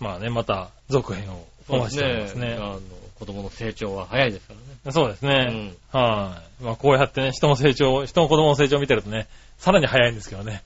[0.00, 2.54] い、まあね、また、続編をお待ちしておりますね。
[2.54, 2.80] あの、
[3.18, 4.92] 子供の成長は早いですからね。
[4.92, 5.76] そうですね。
[5.92, 9.28] うんはい、まあこうやってね、人の成長、人の子供の成長を見てるとね、
[9.58, 10.62] さらに早いんですけどね。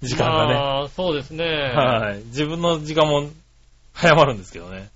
[0.00, 0.54] 時間がね。
[0.54, 1.44] まあ、そうですね。
[1.44, 2.18] はい。
[2.26, 3.28] 自分の時間も
[3.92, 4.90] 早まるんですけどね。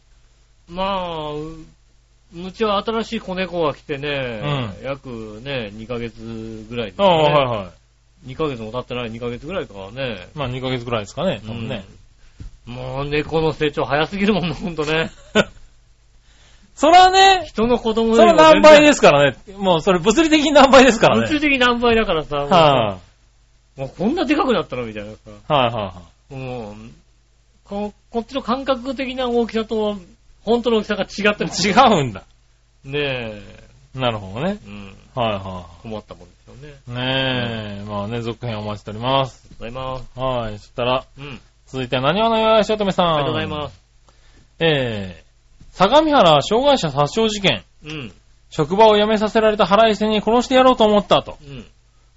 [0.69, 1.33] まあ、
[2.35, 4.41] ううちは新しい子猫が来てね、
[4.81, 7.23] う約ね、2ヶ月ぐらいああ、ね。
[7.25, 7.73] はいは
[8.27, 8.31] い。
[8.33, 10.29] 2ヶ月も経ってない2ヶ月ぐらいからね。
[10.35, 11.85] まあ2ヶ月ぐらいですかね、多分ね。
[11.87, 12.03] うん
[12.67, 15.11] もう猫の成長早すぎるもんね、ほんとね。
[16.75, 19.37] そらね、人の子供それ何倍ですすからね。
[19.59, 21.23] もうそれ物理的に何倍ですからね。
[21.23, 22.99] 物理的何倍だからさ、もうさは
[23.77, 25.19] もうこんなでかくなったのみたいなさ。
[25.31, 26.35] い、はいはいはい。
[26.35, 26.75] もう、
[27.65, 29.97] ここっちの感覚的な大きさと、
[30.45, 32.25] 本当の大きさが違ったりす違るうんだ。
[32.85, 33.99] ねえ。
[33.99, 34.59] なるほどね。
[34.67, 34.97] うん。
[35.15, 36.75] はいは困ったもんですよね。
[36.89, 36.91] い。
[36.91, 39.47] ねえ、まあね、続編お待ちしております。
[39.61, 40.21] ありがとうございます。
[40.21, 40.59] はい。
[40.59, 41.41] そしたら、うん。
[41.67, 43.07] 続いては何話のよやしおとめさん。
[43.07, 43.83] ありがとうございます。
[44.59, 47.65] えー、相模原障害者殺傷事件。
[47.85, 48.13] うん。
[48.51, 51.67] 職場を辞めさせられた腹いせに殺してやろうと思ったと、うん。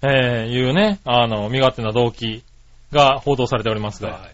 [0.02, 2.44] えー、いうね、あの、身勝手な動機
[2.92, 4.28] が報道されておりますが、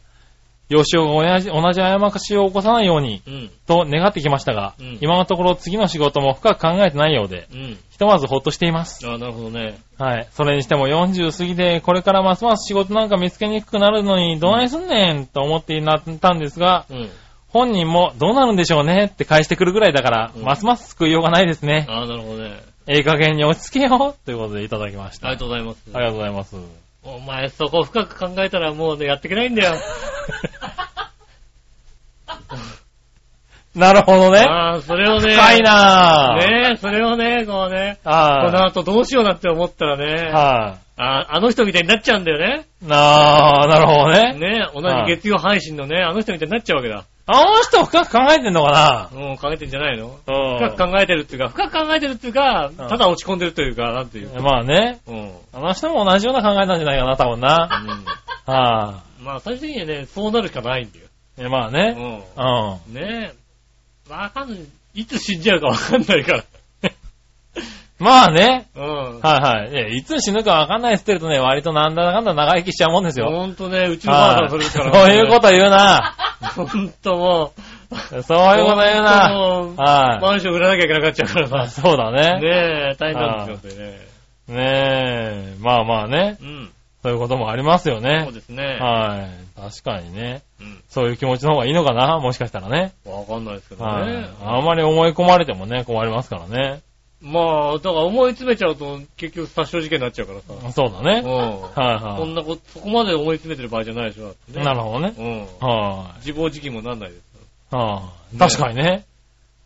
[0.77, 3.51] 吉尾が同じ同じ過ちを起こさないように、うん。
[3.66, 7.79] と願ってきましたが、うん今のところ次の仕事も深く考えてないようで、うん。
[7.91, 9.07] ひとまずほっとしています。
[9.07, 9.79] ああ、なるほどね。
[9.99, 10.29] はい。
[10.33, 17.11] それにしても40過ぎで、これからますます仕事なんか見つけにくくなるのに、どないすんねん、と思ってなったんですが、うん。
[17.49, 21.87] 本人もどうなるんでしょうねって返してくるぐらいだから、うんますます救いようがないですね。
[21.89, 22.62] ああ、なるほどね。
[22.87, 25.29] ええ加減に落ち着けようということでいただきました。
[25.29, 25.83] ありがとうございます。
[25.93, 26.57] ありがとうございます。
[27.05, 29.75] お前そこ深く考えたらもうね、やっていけないんだよ。
[33.75, 34.41] なるほどね。
[34.41, 35.35] ああ、それをね。
[35.35, 36.47] 深いなぁ。
[36.47, 39.99] ねえ、それをね、こうね、このは後どうしようなって思ったらい。
[39.99, 42.66] ね、はああの人みたいになっちゃうんだよね。
[42.83, 42.87] い。
[42.87, 44.35] なあ、なるほどね。
[44.35, 47.05] ね同じ月曜配信のね、あの人みたいになっちゃうわけだ。
[47.25, 50.18] あの人深く考えてんのかもう考えてんじゃないの？
[50.27, 54.43] な深く考えてるっていうか、深く考えてるっていうか、んただ落ち込んでるというか、なんていう。
[54.43, 55.01] まあね。
[55.07, 55.33] うん。
[55.55, 57.68] あの人も同じような考えなんじゃないかな、多分な。
[58.45, 61.07] はまあ、最終的にはね、そうなるしかないんだよ。
[61.39, 61.41] い。
[61.41, 61.93] いやまあうね。
[61.93, 61.97] ん。
[61.97, 62.95] うん。
[62.95, 63.41] ねえ。
[64.09, 64.59] わかんない。
[64.94, 66.44] いつ死んじゃうかわかんないから。
[68.03, 68.66] まあね。
[68.74, 69.20] うん。
[69.20, 69.98] はいはい。
[69.98, 73.30] いつ死ぬかわかんないって言ってるとね、割となんだかんだ長生きしちゃうもんですよ。
[73.30, 76.16] ほんとね、うちのばあさんそれですから、そういうこと言うな。
[76.57, 78.22] ほんともう。
[78.24, 79.30] そういうこと言うな。
[79.76, 81.82] はいマンション売らなきゃいけなくなっちゃうからあさ。
[81.82, 82.40] そうだね。
[82.40, 83.98] ねえ、大変なんですよ、ね。
[84.48, 85.57] ねえ。
[85.61, 86.38] まあまあね。
[86.40, 86.72] うん。
[87.05, 88.28] そういうこともありますよそうね。
[88.32, 88.78] ですね。
[88.80, 89.28] は
[89.59, 89.61] い。
[89.61, 90.42] 確かにね。
[90.97, 91.03] うん。
[91.03, 92.18] そういう気持ちの方がいいのかな？
[92.18, 92.93] もしかしたらね。
[93.05, 94.28] わかんないですけどはいね。。
[94.45, 96.80] あんまり思い込まれてもね、困りますからね。
[97.22, 100.72] まあ、だから思い詰めちゃうと結局殺傷事件になっちゃうからさ。
[100.72, 101.22] そうだね。
[101.24, 101.30] うん。
[101.30, 104.34] はいはそんなこと、そこまで思い詰めてる場合じゃないでしょ。
[104.53, 104.64] ね。
[104.64, 105.14] なるほどね。
[105.16, 105.66] うん。
[105.66, 107.20] は自暴自棄もなんないです
[107.72, 107.76] い。
[107.76, 108.34] はい。
[108.34, 109.05] ね確かにね。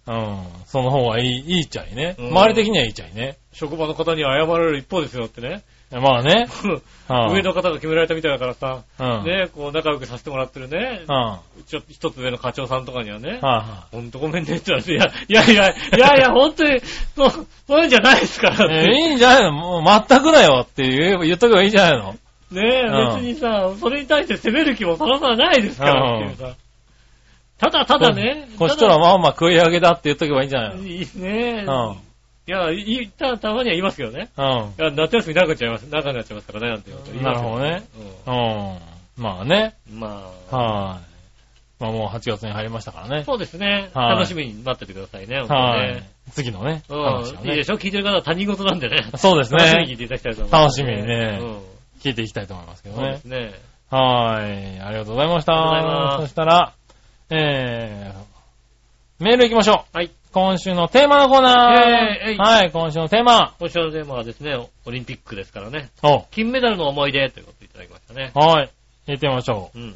[0.07, 0.39] うん。
[0.67, 2.15] その方がいい、いいっちゃいね。
[2.19, 3.39] うん周り的にはいいっちゃいね。
[3.53, 5.63] 職場の方には謝られる一方ですよってね。
[6.01, 6.47] まあね。
[7.09, 9.25] はい上の方が決められたみたいだからさ、うん。
[9.25, 16.81] ね、こう仲良くさせてもらってるねうん。、はいちょっと一つ上の課長さんとかにはね、はほんとごめんねって言われて、いや、いやいや、いやいや、ほんとに、
[17.15, 17.31] そう、
[17.69, 18.87] そういうんじゃないですからっい。
[18.87, 19.53] いいんじゃないの？
[19.53, 22.15] もう全くだよって言え言っとけばいいんじゃないの？
[22.51, 26.55] ねえ、うん別にさ、それに対して責める気もさらさらないですからっていうさ。
[27.59, 30.83] ただただね、こっちとらまあまあ食い上げだって言っとけばいいんじゃないの？
[30.83, 31.97] いいねうん。
[32.49, 34.29] いや、いいたたまには言いますけどね。
[34.37, 34.45] うん。
[34.45, 37.85] いや、夏休み長くなっちゃいます、長くなっちゃいますからね、なんていうこと言いますよなるほどね。
[38.27, 39.25] ううん。
[39.25, 39.75] まあね。
[39.93, 39.99] ん。
[39.99, 41.17] まあ、はい。
[41.79, 43.25] まあもう8月に入りましたからね。
[43.25, 43.91] そうですね。
[43.93, 46.11] はい楽しみに待っててくださいね、はいにね。。
[46.31, 46.83] 次のね。
[46.89, 47.23] うん。
[47.45, 47.51] ね。
[47.51, 47.77] いいでしょ？
[47.77, 49.11] 聞いてる方は他人事なんでね。
[49.17, 49.97] そうです楽しみに聞いね。
[49.99, 50.81] ていただきたいと思います。
[50.81, 51.59] 楽しみにねうん。
[52.01, 53.25] 聞いていきたいと思いますけどねそうです。
[53.53, 53.61] ね。
[53.91, 54.81] はい。
[54.81, 55.53] ありがとうございました。
[55.53, 56.73] ありがとうございますそしたら、
[57.31, 59.97] えー、メール行きましょう。
[59.97, 60.11] はい。
[60.37, 62.37] 今週のテーマのコーナーー。
[62.37, 63.55] はい、今週のテーマ。
[63.59, 65.89] 今週のテーマはですね、オリンピックですからね。
[66.03, 68.33] お金メダルの思い出ということでいただきましたね。
[68.35, 68.71] はい。
[69.07, 69.89] 行ってみましょうん。
[69.89, 69.95] う。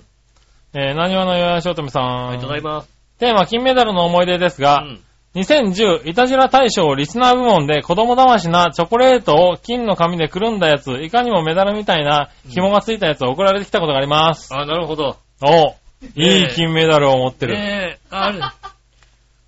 [0.73, 2.29] えー、何話のよやしおとめさん。
[2.29, 2.89] ありがとうございます。
[3.19, 5.01] テーマ、金メダルの思い出ですが、うん。
[5.35, 14.49] 2010いたじら大賞リスナー部門で子供騙しなチョコレートを金の紙でくるんだやつ、いかにもメダルみたいな紐がついたやつを送られてきたことがあります。
[14.55, 15.19] あ、なるほど。
[15.43, 15.75] お
[16.17, 17.57] いい金メダルを持ってる。
[17.57, 18.41] ねえ、あれ、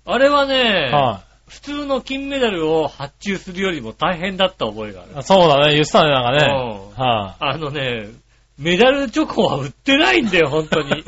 [0.05, 5.19] あれはね、は普通の金メダルを発注するよりも大変だった覚えがある。
[5.19, 5.23] い。
[5.23, 6.93] そうだね、言ってたね、なんかね。
[6.97, 8.09] うんはあのね、
[8.57, 11.03] メダルチョコは売ってないんだよ、本当に。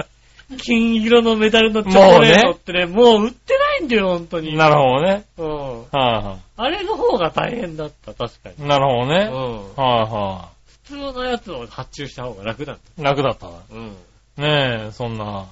[0.62, 4.44] 金色のメダルのチョコレートってね、もう売ってないんだよ、本当い。
[4.44, 4.56] に。
[4.56, 5.24] なるほどね。
[5.38, 5.82] うん。
[5.92, 8.64] はあれの方が大変だった、確かに。
[8.64, 8.68] い。
[8.68, 9.30] なるほどね。
[9.32, 9.76] うん。
[9.76, 10.50] はいは
[10.86, 12.74] 普通のやつを発注した方が楽だ。
[12.74, 13.04] い。
[13.04, 13.48] 楽だった。
[13.48, 13.98] うん。
[14.38, 15.48] ねえ、そんな、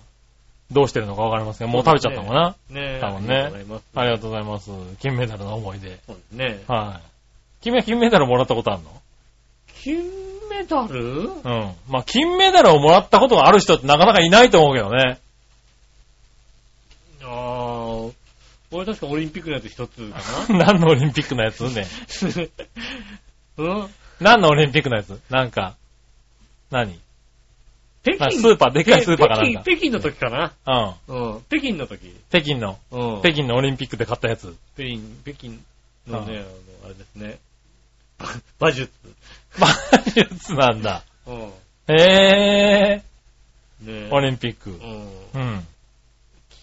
[0.74, 2.50] どうしてるのかわかりませんが、もう食べちゃったのかな？
[2.70, 3.00] ねえ。
[3.00, 3.52] 多分ね
[3.96, 4.72] ありがとうございます。
[5.00, 6.00] 金メダルの思い出。
[6.06, 6.64] そうですね。
[6.68, 7.08] はい。
[7.62, 8.90] 君は金メダルもらったことあるの？
[9.82, 10.04] 金
[10.50, 11.00] メダル？
[11.02, 11.74] うん。
[11.88, 15.20] まあ、金メダルをもらったことがある人ってなかなかいないと思うけどね。
[17.24, 18.12] ああ、
[18.72, 20.20] 俺確かオリンピックのやつ一つか
[20.54, 21.62] 何のオリンピックのやつ？
[21.70, 21.86] ね。
[23.58, 23.90] な うん？
[24.20, 25.20] 何のオリンピックのやつ？
[25.30, 25.76] なんか、
[26.72, 27.00] 何？
[28.04, 30.54] 北京あスーパーでっかいスーパーかなんか北京北京の時かな
[31.08, 31.34] うん。
[31.34, 31.42] うん。
[31.50, 32.14] 北京の時。
[32.30, 33.20] 北京の、うん。
[33.22, 34.56] 北京のオリンピックで買ったやつ。
[34.76, 35.60] 北京、北京
[36.08, 36.46] のね、うんあの、
[36.86, 37.40] あれですね。
[38.60, 38.92] 馬術。
[39.58, 39.68] 馬
[40.14, 41.04] 術なんだ。
[41.26, 41.52] うん。
[41.88, 41.94] へ
[42.98, 44.14] ねー。
[44.14, 44.72] オリンピック。
[44.72, 45.42] うん。
[45.42, 45.68] うん。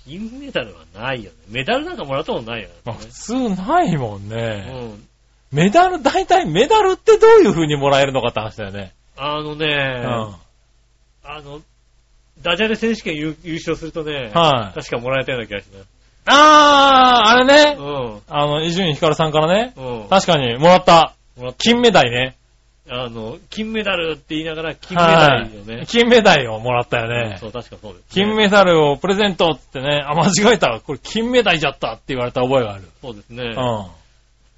[0.06, 1.36] 金メダルはないよね。
[1.48, 2.74] メダルなんかもらったことないよね。
[2.84, 4.90] まあ、普通ないもんうね。
[4.94, 5.06] ん。
[5.52, 8.92] メダル、大体メダルってどういう風にもらえるのかって話だよね。
[9.16, 10.34] あのね、うん。
[11.24, 11.60] あの、
[12.42, 15.86] ダジャレ選手権優優勝するとね、はい確かもらえたような気がします。
[16.26, 17.76] あー、あれね。
[17.78, 18.20] うん。
[18.28, 19.72] あの、伊集院光さんからね。
[19.76, 20.08] うん。
[20.08, 21.14] 確かに、もらった。
[21.36, 22.36] もらっ金目鯛ね。
[22.88, 25.86] あの、金メダルって言いながら金メダルよね。
[25.86, 27.48] 金目鯛をもらったようんねそ。
[27.48, 30.80] う、確かそうです、金メダルをプレゼントってね、あ、間違えた。
[30.80, 32.84] これ金目鯛じゃったって言われた覚えがある。
[33.00, 33.44] そうですね。
[33.44, 33.54] うん。
[33.54, 33.92] こ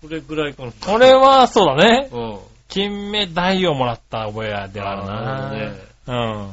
[0.08, 0.72] れぐらいかな。
[0.72, 2.08] これは、そうだね。
[2.10, 2.38] うん。
[2.68, 5.50] 金目鯛をもらった覚えであるなるほどな。
[5.52, 5.91] ね。
[6.06, 6.50] うん。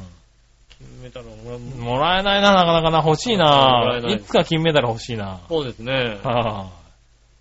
[0.78, 1.58] 金メダルをもらう。
[1.60, 3.02] もらえないな、なかなかな。
[3.06, 4.00] 欲しいなえ。
[4.00, 5.40] ないいつか金メダル欲しいな。
[5.48, 6.18] そうですね。
[6.22, 6.70] は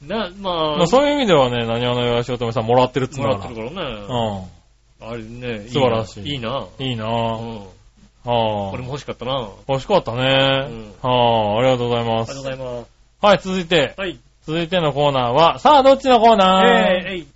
[0.01, 3.95] な、まあ、まあそういう意味ではね、何話のよしおとめさんもらってるっつうんもだかららってるからね。
[4.07, 4.47] う
[5.01, 6.67] あれね、素晴らしいいいな。
[6.79, 6.83] ん。
[6.83, 7.11] いいなうぁ。
[7.11, 7.67] ん。
[8.25, 9.33] はこれも欲しかったな。
[9.33, 10.21] あり欲しかったね。
[11.01, 12.43] はあ、ありがとうございますがとう。
[12.43, 12.87] ございます。
[13.21, 14.19] はい、続いて、はい。
[14.45, 16.67] 続いてのコーナーは、さあ、どっちのコーナー？
[16.67, 17.27] えー、えい。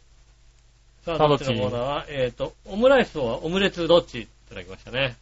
[1.06, 4.22] さあ、さあどっちのコーナーは、えっと、オムライスはオムレツどっち？
[4.22, 5.16] いただきましたね。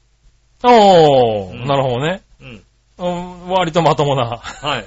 [0.64, 2.22] おー、うんなるほどね。
[2.42, 2.64] うん。
[2.98, 3.08] う
[3.48, 4.38] ん、割とまともな。
[4.38, 4.86] はい。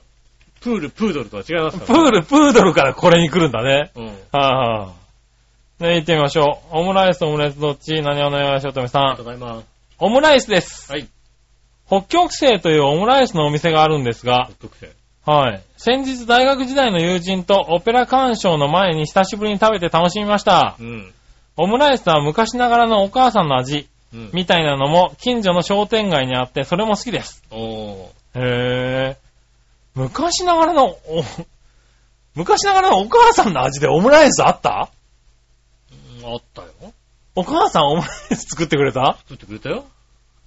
[0.60, 3.90] プール、プードルとは違いますプから、ール、プードルからこれに来るんだね。
[3.94, 4.06] うん。
[4.06, 4.92] はい、は
[5.80, 6.78] い、ね、行ってみましょう。
[6.78, 8.02] オムライス、オムレツどっち？
[8.02, 9.24] 何をのよしおとめさんありがとう。
[9.24, 9.66] ございます。
[9.98, 10.92] オムライスです。
[10.92, 11.06] はい。
[11.86, 14.92] 北極星というオムライスのお店があるんですが、特製。
[15.26, 15.62] はい。
[15.76, 20.76] 先日大学時代の友人とオペラ鑑賞の前に久しぶりに食べて楽しみました。
[20.78, 21.12] うん。
[21.62, 24.30] オムライスは昔ながらのお母さんの味うん。
[24.32, 27.42] みたいなのも近所の商店街にあってそれも好きです。
[27.50, 28.06] おー。
[28.34, 29.16] へぇー。
[29.94, 30.98] 昔ながらの、お、
[32.34, 34.88] 昔ながらのお母さんの味でオムライスあった？
[36.22, 36.68] うんあったよ。
[37.36, 39.16] お母さんオムライス作ってくれた？
[39.28, 39.84] 作ってくれたよ。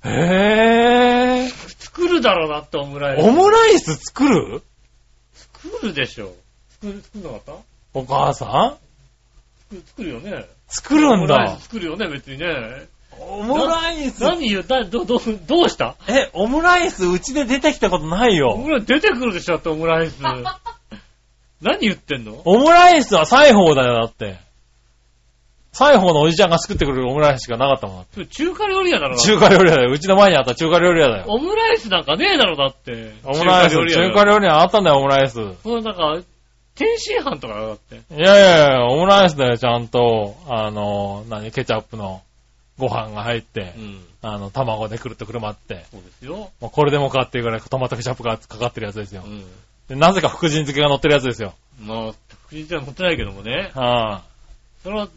[0.04, 1.50] へぇー。
[1.84, 3.26] 作るだろうなってオムライス。
[3.26, 4.64] オムライス作る？
[5.34, 6.34] 作るでしょ。
[6.82, 7.54] 作る、作んなかった？
[7.94, 8.78] お母さん？
[9.76, 10.46] 作作るよね。
[10.76, 11.64] 作るんオムライだス。
[11.64, 12.48] 作るよね、別にね。
[13.20, 15.96] オムライス何言う、だ、ど、ど、どうした？
[16.08, 18.58] え、オムライスうちで出てきたことないオよ。
[18.58, 20.20] ムライス出てくるでしょ、だってオムライス。
[21.62, 22.42] 何言ってんの？
[22.46, 24.38] オムライスは裁縫だよ、だって。
[25.72, 28.06] 裁縫のおじちゃんが作ってくれるオムライスしかなかったもん。
[28.14, 29.18] それ中華料理屋だろ。
[29.18, 29.92] 中華料理屋だよ。
[29.92, 31.26] うちの前にあった中華料理屋だよ。
[31.28, 33.14] オムライスなんかねえだろ、だって。
[33.24, 35.42] オムライス、中華料理屋あったんだよ、オムライス。
[35.42, 36.20] いそのなんか、
[36.76, 38.02] 天津飯とかだって。
[38.10, 40.36] やいやいや、オムライスだよ、ちゃんと。
[40.48, 42.22] あの、何、ケチャップの
[42.78, 44.06] ご飯が入ってう、ん。
[44.22, 45.86] あの、卵でくるっとくるまって。
[45.92, 46.50] そうですよ。
[46.60, 49.30] もうこれでもかっていうぐらいトマトケチャップがかかってるやつですよう。
[49.30, 49.46] ん。
[49.88, 51.54] でなぜか福神漬けが乗ってるやつですよ。
[51.80, 52.12] まあ、
[52.48, 53.72] 福神は持ってないけどもね。
[53.76, 54.24] は
[54.82, 55.08] それは、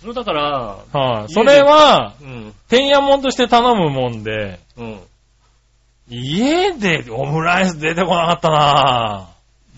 [0.00, 2.54] それだから、い、はい、それは、うん。
[2.68, 5.00] 天やもんとして頼むもんで、うん。
[6.10, 9.28] 家でオムライス出てこなかったな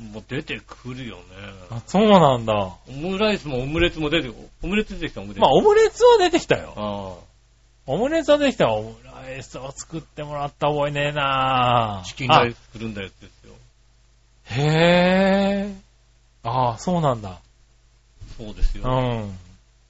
[0.01, 1.23] もう出てくるよね。
[1.71, 1.77] ぁ。
[1.77, 2.55] あそうなんだ。
[2.55, 4.49] オムライスもオムレツも出てくる。
[4.63, 5.41] オムレツ出てきた、オムレツ。
[5.41, 6.73] まあ、オムレツは出てきたよ。
[6.77, 7.15] あ
[7.87, 8.75] オムレツは出てきたよ。
[8.75, 12.03] オムライスを作ってもらった覚えねえな。
[12.07, 13.55] チキンライスくるんだやつですよ。
[14.51, 16.49] あへぇー。
[16.49, 17.39] ああ、そうなんだ。
[18.39, 18.85] そうですよ。
[18.85, 19.39] うん。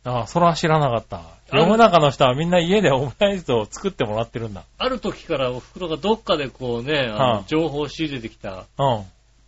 [0.04, 1.22] ああ、それは知らなかった。
[1.52, 4.64] 世の中の人はみんな家でオムライスを作ってもらってるんだ。
[4.78, 9.04] ある時からお袋がどっかでこうね、あのはあ情報を仕入れてきた、うん。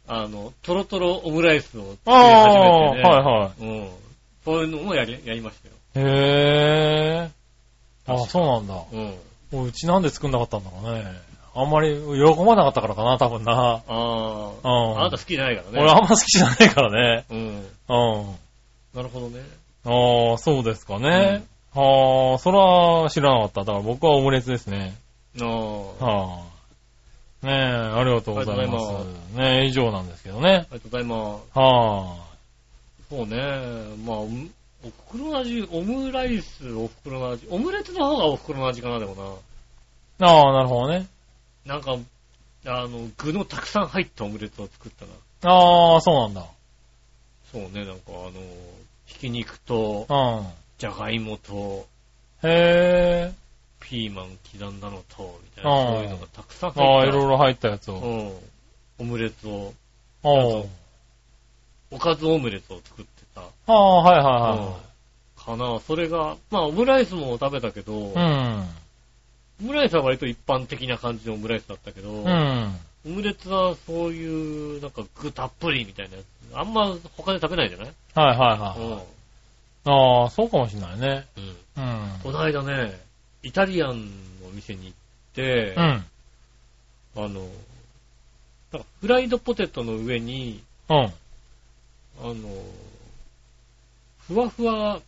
[0.09, 3.03] あの、トロトロオムライスを作り始めてね。
[3.03, 3.62] はいはい。
[3.62, 3.88] うん。
[4.44, 6.07] そういうのもやり、やりましたよ。
[6.07, 8.12] へぇー。
[8.12, 8.82] ああ、そうなんだ。
[8.92, 9.14] うん。
[9.53, 11.05] もううちなんで作んなかったんだろうね。
[11.55, 13.53] あんまり喜ばなかったからかな、多分な。
[13.53, 14.50] ああ。
[14.64, 15.80] うんあなた好きじゃないからね。
[15.82, 17.24] 俺あんま好きじゃないからね。
[17.30, 17.38] うん。
[17.38, 17.66] うん。
[18.94, 19.40] なるほどね。
[19.84, 21.44] ああ、そうですかね。
[21.74, 23.61] はあ、それは知らなかった。
[23.61, 24.94] だから僕はオムレツですね。
[25.40, 25.48] ああ。
[25.48, 26.51] はあ。
[27.43, 29.38] ねえ、ありがとうございまありがとうございす。
[29.38, 30.49] ねえ、以上なんですけどね。
[30.49, 31.59] ありがとうございます。
[31.59, 32.16] は
[33.11, 33.36] そうね。
[34.05, 34.51] まあ、おむ
[34.84, 37.47] お袋の味、オムライス、お袋の味。
[37.51, 39.14] オムレツの方がお袋の味かな、でも
[40.18, 40.26] な。
[40.26, 40.32] あ。
[40.32, 41.07] ああ、なるほどね。
[41.64, 41.97] なんか、
[42.66, 45.12] あの、具のたくさん入ったオムレツを作ったな。
[45.53, 46.47] ああ、そうなんだ。
[47.53, 48.32] そうね、なんかあの、
[49.07, 50.47] ひき肉と、うん。
[50.78, 51.86] じゃがいもと、
[52.43, 53.32] へえ。
[53.80, 57.08] ピーマン刻んだのと、みたいな、うんそういうのがたくさんああ、入った。
[57.08, 57.94] いろいろ入ったやつを。
[57.98, 58.32] うん。
[58.98, 59.72] オムレツを、
[60.22, 60.68] おう
[61.90, 63.42] おかずオムレツを作ってた。
[63.42, 64.24] ああ、はいうん
[64.70, 64.78] は
[65.36, 65.80] かな。
[65.80, 68.66] それが、まあ、オムライスも食べたけど、いは
[69.60, 69.64] い。
[69.64, 72.26] オムライスは割と一般的な感じのオムライスだったけど、うん。
[72.26, 72.76] うん。
[73.06, 76.26] オムレツはそういう、なんか具たっぷりみたいなやつ。
[76.54, 77.92] あんま他で食べないじゃない？
[78.14, 78.92] はいはいはうん。
[78.92, 78.98] い。
[79.84, 81.26] ああ、そうかもしれないね。
[81.36, 81.40] う
[81.80, 81.82] ん。
[81.82, 82.20] うん。
[82.22, 83.00] この間ね、
[83.42, 84.06] イタリアン
[84.40, 85.01] のお店に行って、
[85.40, 86.04] うん。
[87.24, 87.28] あの、
[88.72, 90.96] なんかフライドポテトの上に、うん。
[90.96, 91.12] あ
[92.20, 92.34] の、
[94.26, 95.00] ふわふわ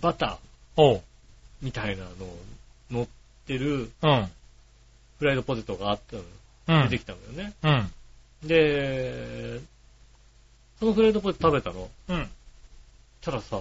[0.00, 1.00] バター。
[1.62, 2.10] みたいなの
[2.90, 3.06] 乗っ
[3.46, 4.30] てるうん。
[5.18, 6.28] フライドポテトがあったのよ。
[6.68, 6.88] うん。
[6.88, 7.52] 出てきたのよね。
[7.62, 8.48] うん。
[8.48, 9.60] で、
[10.78, 11.90] そのフライドポテト食べたの。
[12.08, 12.28] うん。
[13.20, 13.60] たらさ、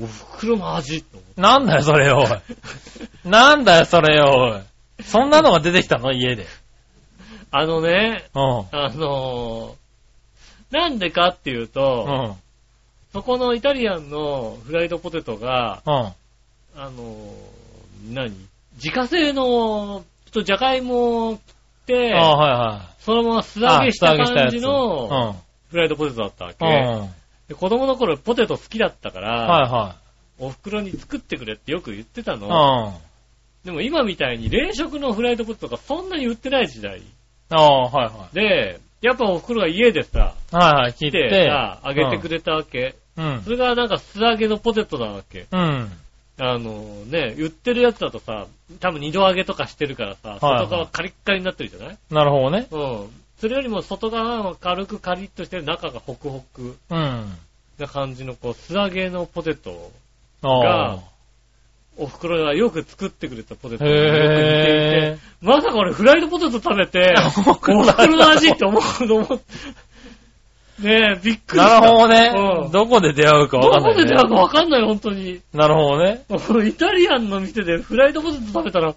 [0.00, 1.40] お袋の味と思って。
[1.40, 2.28] なんだよ、それよ、おい。
[3.28, 4.60] なんだよ、それよ、おい。
[5.04, 6.12] そんなのが出てきたの？
[6.12, 6.46] 家で。
[7.50, 8.42] あのね、うん。
[8.72, 9.86] あのー
[10.68, 12.36] なんでかっていううと、ん。
[13.12, 15.92] そこのイタリアンのフライドポテトが、うん。
[15.94, 16.14] あ
[16.76, 18.34] のー何？
[18.74, 21.40] 自家製の、ちょっとじゃがいも
[21.86, 25.36] て、ああ、はそのまま素揚げしたあ素揚げしたやつ感じの
[25.70, 26.66] フライドポテトだったわけ。
[26.66, 26.84] いはい。
[26.84, 27.10] うん。
[27.48, 27.54] うん。
[27.54, 29.96] で子供の頃ポテト好きだったから、は
[30.38, 32.46] お袋に作ってくれってよく言ってたの。
[32.46, 32.88] いはい。
[32.88, 32.94] うん。
[33.64, 37.02] でも今みたいに冷食のフライドポテトがそんなに売ってない時代。
[37.50, 40.56] ああ、はいはで、やっぱお袋が家でさ、い。
[40.56, 41.48] はいはい、切来てって。
[41.48, 42.94] さ、揚げてくれたわけ。
[43.16, 43.42] うん。
[43.42, 45.46] それがなんか素揚げのポテトなわけ。
[45.50, 45.90] うん。
[46.38, 48.46] あのね、売ってるやつだとさ、
[48.80, 51.98] 多分二度揚げとかしてるからさ、はい外側カリッカリになってるじゃない？
[52.10, 52.66] なるほどね。
[52.70, 53.10] うん。
[53.38, 57.38] それよりも外側は軽くカリッとして中がホクホクうん。
[57.78, 59.92] な感じのこう素揚げのポテト
[60.42, 60.98] あが
[61.98, 63.78] お袋がよく作ってくれたポテあ。
[63.78, 67.14] トによく似ていて、へまさか俺フライドポテト食べて、
[67.46, 69.44] おお袋の味袋の味って思うの思って。
[70.78, 71.60] ねえ、びっくー。
[71.60, 71.80] りした。
[71.80, 72.68] なるほどうね。
[72.68, 74.04] んどこで出会うかわかんないね。
[74.04, 75.40] どこで出会うかわかんない、本当に。
[75.54, 76.24] なるほどね。
[76.68, 78.94] イタリアンの店でフライドポテト食べたら、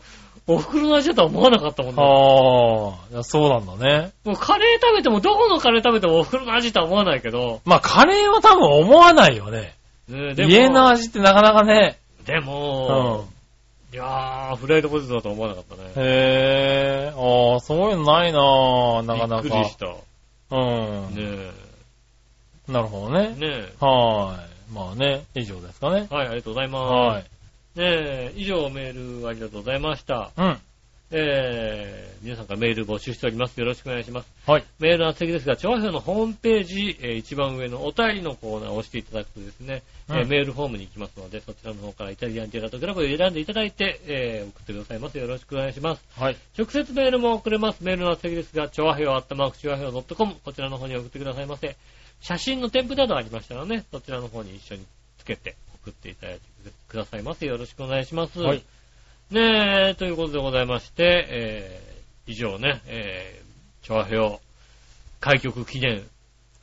[0.53, 2.01] お袋の味だとは思わなかったもんね。
[2.01, 3.13] ああ。
[3.13, 4.11] いやそうなんだね。
[4.25, 9.75] もうカレー食べても、どこのカレー食べてもお袋の味とは思わないけど、まあ、カレーは多分思わないよね。
[10.07, 11.99] ねでも家の味ってなかなかね。
[12.25, 13.25] でうも、
[13.91, 13.95] ん。
[13.95, 15.91] いやー、フライドポテトだとは思わなかったね。
[15.95, 17.13] へえ。
[17.15, 19.77] ああ、そういうのないなぁ、なかなかびっくりし。
[19.77, 19.87] た。
[20.51, 20.59] う
[21.11, 21.15] ん。
[21.15, 21.51] ね
[22.67, 23.39] なるほどねえ。。
[23.39, 24.49] ねはーい。
[24.73, 26.07] まあね、以上ですかね。
[26.11, 26.13] え。
[26.13, 26.91] はい、ありがとうございます。
[26.91, 27.25] はい。
[27.75, 30.31] ねえ、以上メールありがとうございました。
[30.37, 30.57] うん。
[31.11, 33.59] えー、皆さんからメール募集しております。
[33.59, 34.29] よろしくお願いします。
[34.45, 34.63] はい。
[34.79, 45.17] メールの先ですが、調和表のホームページ、えー一番上のお便りのコーナーを押していただくとですね、えーうんメールフォームに行きますので、そちらの方からイタリアンジェラートクラブを選んでいただいて、えー送ってくださいます。
[45.17, 46.03] よろしくお願いします。
[46.15, 46.37] はい。
[46.57, 47.83] 直接メールも送れます。
[47.83, 51.75] メールの先ですが、調和表アットマーク調和表 .com、こちらの方に送ってくださいませ。
[52.21, 54.85] 写真の添付などありましたらね、そちらの方に一緒に
[55.17, 56.41] つけて送っていただいて
[56.87, 57.45] くださいませ。
[57.45, 58.39] よろしくお願いします。
[58.39, 58.63] はい。
[59.31, 64.39] ねえ、ということでございまして、えー、以上ね、えー、調和表
[65.19, 66.03] 開局記念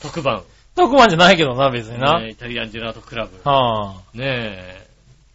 [0.01, 0.43] 特番、
[0.75, 2.21] 特番じゃないけどな、別にな。
[2.21, 4.87] ねイタリアンジェラートクラブ、はねえ、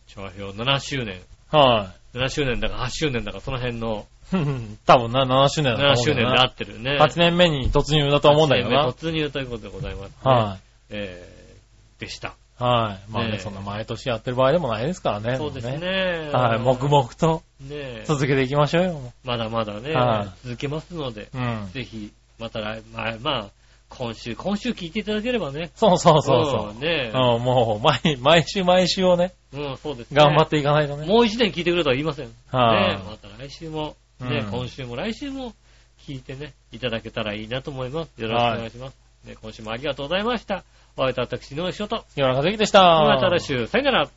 [0.07, 1.21] 調和表7周年、
[1.51, 1.57] あ。
[1.57, 4.35] は7周年だか8周年だかその辺のい。
[4.85, 6.97] 多分な、7周年だと7思うんだよな周年で合ってるね。
[6.99, 8.89] 8年目に突入だと思うんだけど8年目な。
[8.91, 10.15] 突入ということでございます、ね。
[10.23, 10.57] は
[10.89, 12.35] えー、でした。
[12.61, 12.69] い。
[12.69, 13.11] はい。
[13.11, 15.37] まあね、そんな毎年やってる場合でもないですからね。
[15.37, 16.29] そうですもね。
[16.31, 16.59] はい。
[16.59, 18.93] 黙々とねえ、続けていきましょうよ。
[18.93, 21.69] もまだまだね、はい続けますので、ううん。
[21.73, 23.49] ぜひ、また来、まあ、まあ、
[23.89, 25.71] 今週、今週聞いていただければね。
[25.75, 26.73] そうそうそうそう。
[26.73, 30.17] んねうん、もう、毎、毎週毎週をね、うん、そうですね。
[30.17, 31.05] 頑張っていかないとね。
[31.05, 32.29] もう一年聞いてくれとは言いません。
[32.49, 35.53] はいねまた来週も、ね、うん今週も来週も
[36.07, 38.21] 聞いてね、いただけたらいいなと思います。
[38.21, 38.95] よろしくお願いします。
[39.25, 40.63] ね、今週もありがとうございました。
[41.01, 42.05] お会いいた私の仕事。
[42.15, 42.79] 岩中関でした。
[42.79, 44.11] また来週、さよなら。